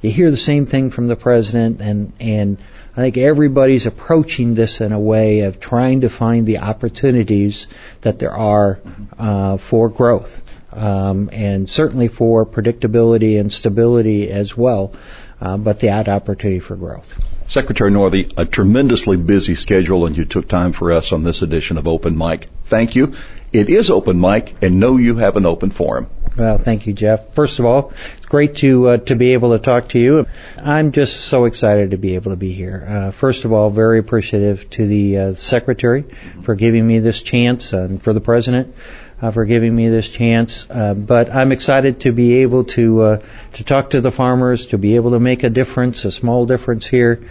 you 0.02 0.10
hear 0.10 0.30
the 0.30 0.36
same 0.36 0.66
thing 0.66 0.90
from 0.90 1.08
the 1.08 1.16
president, 1.16 1.80
and 1.80 2.12
and 2.20 2.58
I 2.96 3.00
think 3.00 3.16
everybody's 3.16 3.86
approaching 3.86 4.54
this 4.54 4.80
in 4.80 4.92
a 4.92 5.00
way 5.00 5.40
of 5.40 5.60
trying 5.60 6.02
to 6.02 6.10
find 6.10 6.46
the 6.46 6.58
opportunities 6.58 7.66
that 8.02 8.18
there 8.18 8.32
are 8.32 8.80
uh, 9.18 9.56
for 9.56 9.88
growth, 9.88 10.42
um, 10.72 11.30
and 11.32 11.70
certainly 11.70 12.08
for 12.08 12.44
predictability 12.44 13.40
and 13.40 13.52
stability 13.52 14.30
as 14.30 14.56
well. 14.56 14.92
Uh, 15.40 15.56
but 15.56 15.80
the 15.80 15.90
opportunity 15.90 16.60
for 16.60 16.76
growth. 16.76 17.14
Secretary 17.48 17.90
Northey, 17.90 18.32
a 18.36 18.44
tremendously 18.44 19.16
busy 19.16 19.56
schedule, 19.56 20.06
and 20.06 20.16
you 20.16 20.24
took 20.24 20.46
time 20.46 20.72
for 20.72 20.92
us 20.92 21.12
on 21.12 21.24
this 21.24 21.42
edition 21.42 21.78
of 21.78 21.88
Open 21.88 22.16
Mic. 22.16 22.46
Thank 22.66 22.94
you. 22.94 23.12
It 23.52 23.68
is 23.68 23.90
open 23.90 24.20
mic, 24.20 24.54
and 24.62 24.78
know 24.78 24.96
you 24.96 25.16
have 25.16 25.36
an 25.36 25.44
open 25.44 25.70
forum. 25.70 26.06
Well, 26.36 26.56
thank 26.56 26.86
you, 26.86 26.94
Jeff. 26.94 27.34
First 27.34 27.58
of 27.58 27.66
all, 27.66 27.92
it's 28.16 28.26
great 28.26 28.56
to 28.56 28.88
uh, 28.88 28.96
to 28.98 29.16
be 29.16 29.34
able 29.34 29.50
to 29.52 29.58
talk 29.58 29.88
to 29.88 29.98
you. 29.98 30.26
I'm 30.56 30.92
just 30.92 31.26
so 31.26 31.44
excited 31.44 31.90
to 31.90 31.98
be 31.98 32.14
able 32.14 32.30
to 32.30 32.38
be 32.38 32.52
here. 32.52 32.86
Uh, 32.88 33.10
first 33.10 33.44
of 33.44 33.52
all, 33.52 33.68
very 33.68 33.98
appreciative 33.98 34.68
to 34.70 34.86
the 34.86 35.18
uh, 35.18 35.34
secretary 35.34 36.04
for 36.42 36.54
giving 36.54 36.86
me 36.86 37.00
this 37.00 37.22
chance, 37.22 37.74
and 37.74 38.02
for 38.02 38.14
the 38.14 38.22
president 38.22 38.74
uh, 39.20 39.30
for 39.30 39.44
giving 39.44 39.76
me 39.76 39.90
this 39.90 40.08
chance. 40.08 40.66
Uh, 40.70 40.94
but 40.94 41.28
I'm 41.30 41.52
excited 41.52 42.00
to 42.00 42.12
be 42.12 42.38
able 42.38 42.64
to 42.64 43.02
uh, 43.02 43.22
to 43.54 43.64
talk 43.64 43.90
to 43.90 44.00
the 44.00 44.10
farmers, 44.10 44.68
to 44.68 44.78
be 44.78 44.96
able 44.96 45.10
to 45.10 45.20
make 45.20 45.42
a 45.42 45.50
difference, 45.50 46.06
a 46.06 46.12
small 46.12 46.46
difference 46.46 46.86
here. 46.86 47.22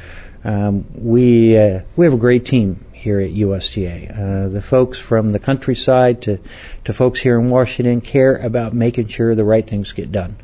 Um, 0.43 0.85
we 0.93 1.53
we 1.95 2.05
have 2.05 2.13
a 2.13 2.17
great 2.17 2.45
team 2.45 2.85
here 3.01 3.19
at 3.19 3.31
USDA. 3.31 4.11
Uh, 4.11 4.47
the 4.49 4.61
folks 4.61 4.99
from 4.99 5.31
the 5.31 5.39
countryside 5.39 6.21
to, 6.23 6.39
to 6.85 6.93
folks 6.93 7.19
here 7.19 7.39
in 7.39 7.49
Washington 7.49 7.99
care 7.99 8.35
about 8.35 8.73
making 8.73 9.07
sure 9.07 9.33
the 9.33 9.43
right 9.43 9.67
things 9.67 9.91
get 9.91 10.11
done. 10.11 10.37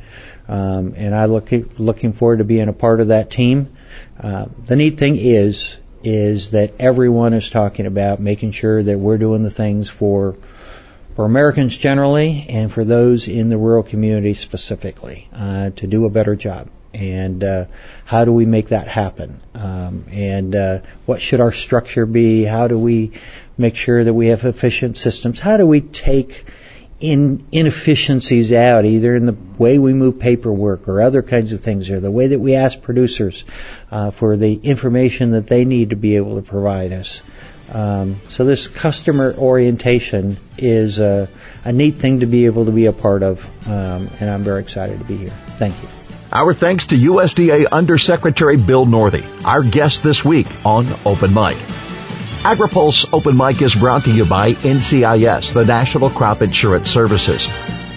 Um, 0.47 0.93
and 0.97 1.13
I 1.13 1.25
look 1.25 1.51
looking 1.77 2.13
forward 2.13 2.37
to 2.37 2.43
being 2.43 2.67
a 2.67 2.73
part 2.73 2.99
of 2.99 3.09
that 3.09 3.29
team. 3.29 3.75
Uh, 4.19 4.47
the 4.65 4.75
neat 4.75 4.97
thing 4.97 5.17
is 5.17 5.77
is 6.03 6.51
that 6.51 6.73
everyone 6.79 7.33
is 7.33 7.49
talking 7.49 7.85
about 7.85 8.19
making 8.19 8.51
sure 8.51 8.81
that 8.81 8.97
we're 8.97 9.17
doing 9.17 9.43
the 9.43 9.51
things 9.51 9.89
for 9.89 10.35
for 11.15 11.25
Americans 11.25 11.77
generally 11.77 12.45
and 12.49 12.71
for 12.71 12.83
those 12.83 13.27
in 13.27 13.49
the 13.49 13.57
rural 13.57 13.83
community 13.83 14.33
specifically 14.33 15.27
uh, 15.33 15.69
to 15.71 15.85
do 15.85 16.05
a 16.05 16.09
better 16.09 16.35
job 16.35 16.69
and 16.93 17.43
uh, 17.43 17.65
how 18.05 18.25
do 18.25 18.33
we 18.33 18.45
make 18.45 18.69
that 18.69 18.87
happen? 18.87 19.41
Um, 19.53 20.05
and 20.11 20.55
uh, 20.55 20.79
what 21.05 21.21
should 21.21 21.41
our 21.41 21.51
structure 21.51 22.05
be? 22.05 22.43
How 22.43 22.67
do 22.67 22.77
we 22.79 23.11
make 23.57 23.75
sure 23.75 24.03
that 24.03 24.13
we 24.13 24.27
have 24.27 24.45
efficient 24.45 24.97
systems? 24.97 25.39
How 25.39 25.57
do 25.57 25.65
we 25.65 25.81
take 25.81 26.45
in 26.99 27.45
inefficiencies 27.51 28.51
out, 28.51 28.85
either 28.85 29.15
in 29.15 29.25
the 29.25 29.35
way 29.57 29.77
we 29.77 29.93
move 29.93 30.19
paperwork 30.19 30.87
or 30.87 31.01
other 31.01 31.21
kinds 31.21 31.53
of 31.53 31.59
things, 31.59 31.89
or 31.89 31.99
the 31.99 32.11
way 32.11 32.27
that 32.27 32.39
we 32.39 32.55
ask 32.55 32.81
producers 32.81 33.45
uh, 33.91 34.09
for 34.09 34.35
the 34.35 34.55
information 34.55 35.31
that 35.31 35.47
they 35.47 35.63
need 35.63 35.91
to 35.91 35.95
be 35.95 36.15
able 36.15 36.35
to 36.37 36.41
provide 36.41 36.91
us? 36.91 37.21
Um, 37.71 38.15
so 38.29 38.45
this 38.45 38.67
customer 38.67 39.35
orientation 39.37 40.37
is 40.57 40.99
a, 40.99 41.27
a, 41.65 41.73
neat 41.73 41.95
thing 41.95 42.21
to 42.21 42.25
be 42.25 42.45
able 42.45 42.65
to 42.65 42.71
be 42.71 42.85
a 42.85 42.93
part 42.93 43.23
of, 43.23 43.45
um, 43.67 44.09
and 44.21 44.29
I'm 44.29 44.43
very 44.43 44.61
excited 44.61 44.99
to 44.99 45.05
be 45.05 45.17
here. 45.17 45.29
Thank 45.57 45.75
you. 45.83 46.06
Our 46.31 46.53
thanks 46.53 46.87
to 46.87 46.95
USDA 46.97 47.67
Undersecretary 47.71 48.57
Bill 48.57 48.85
Northey, 48.85 49.25
our 49.45 49.63
guest 49.63 50.03
this 50.03 50.25
week 50.25 50.47
on 50.65 50.85
Open 51.05 51.33
Mic. 51.33 51.55
AgriPulse 52.43 53.13
Open 53.13 53.37
Mic 53.37 53.61
is 53.61 53.73
brought 53.73 54.03
to 54.03 54.11
you 54.11 54.25
by 54.25 54.51
NCIS, 54.53 55.53
the 55.53 55.63
National 55.63 56.09
Crop 56.09 56.41
Insurance 56.41 56.89
Services. 56.89 57.47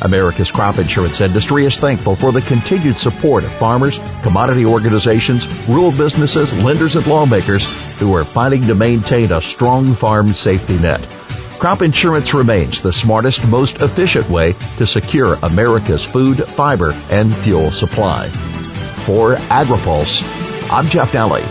America's 0.03 0.51
crop 0.51 0.79
insurance 0.79 1.21
industry 1.21 1.64
is 1.64 1.77
thankful 1.77 2.14
for 2.14 2.31
the 2.31 2.40
continued 2.43 2.97
support 2.97 3.45
of 3.45 3.53
farmers, 3.55 3.99
commodity 4.23 4.64
organizations, 4.64 5.47
rural 5.69 5.90
businesses, 5.90 6.57
lenders, 6.62 6.95
and 6.97 7.07
lawmakers 7.07 7.99
who 7.99 8.14
are 8.14 8.25
fighting 8.25 8.66
to 8.66 8.75
maintain 8.75 9.31
a 9.33 9.43
strong 9.43 9.93
farm 9.95 10.33
safety 10.33 10.79
net. 10.79 11.01
Crop 11.61 11.83
insurance 11.83 12.33
remains 12.33 12.81
the 12.81 12.90
smartest, 12.90 13.46
most 13.46 13.83
efficient 13.83 14.31
way 14.31 14.55
to 14.79 14.87
secure 14.87 15.38
America's 15.42 16.03
food, 16.03 16.42
fiber, 16.42 16.92
and 17.11 17.37
fuel 17.37 17.70
supply. 17.70 18.31
For 19.05 19.35
AgriPulse, 19.35 20.23
I'm 20.73 20.88
Jeff 20.88 21.12
Nalley. 21.12 21.44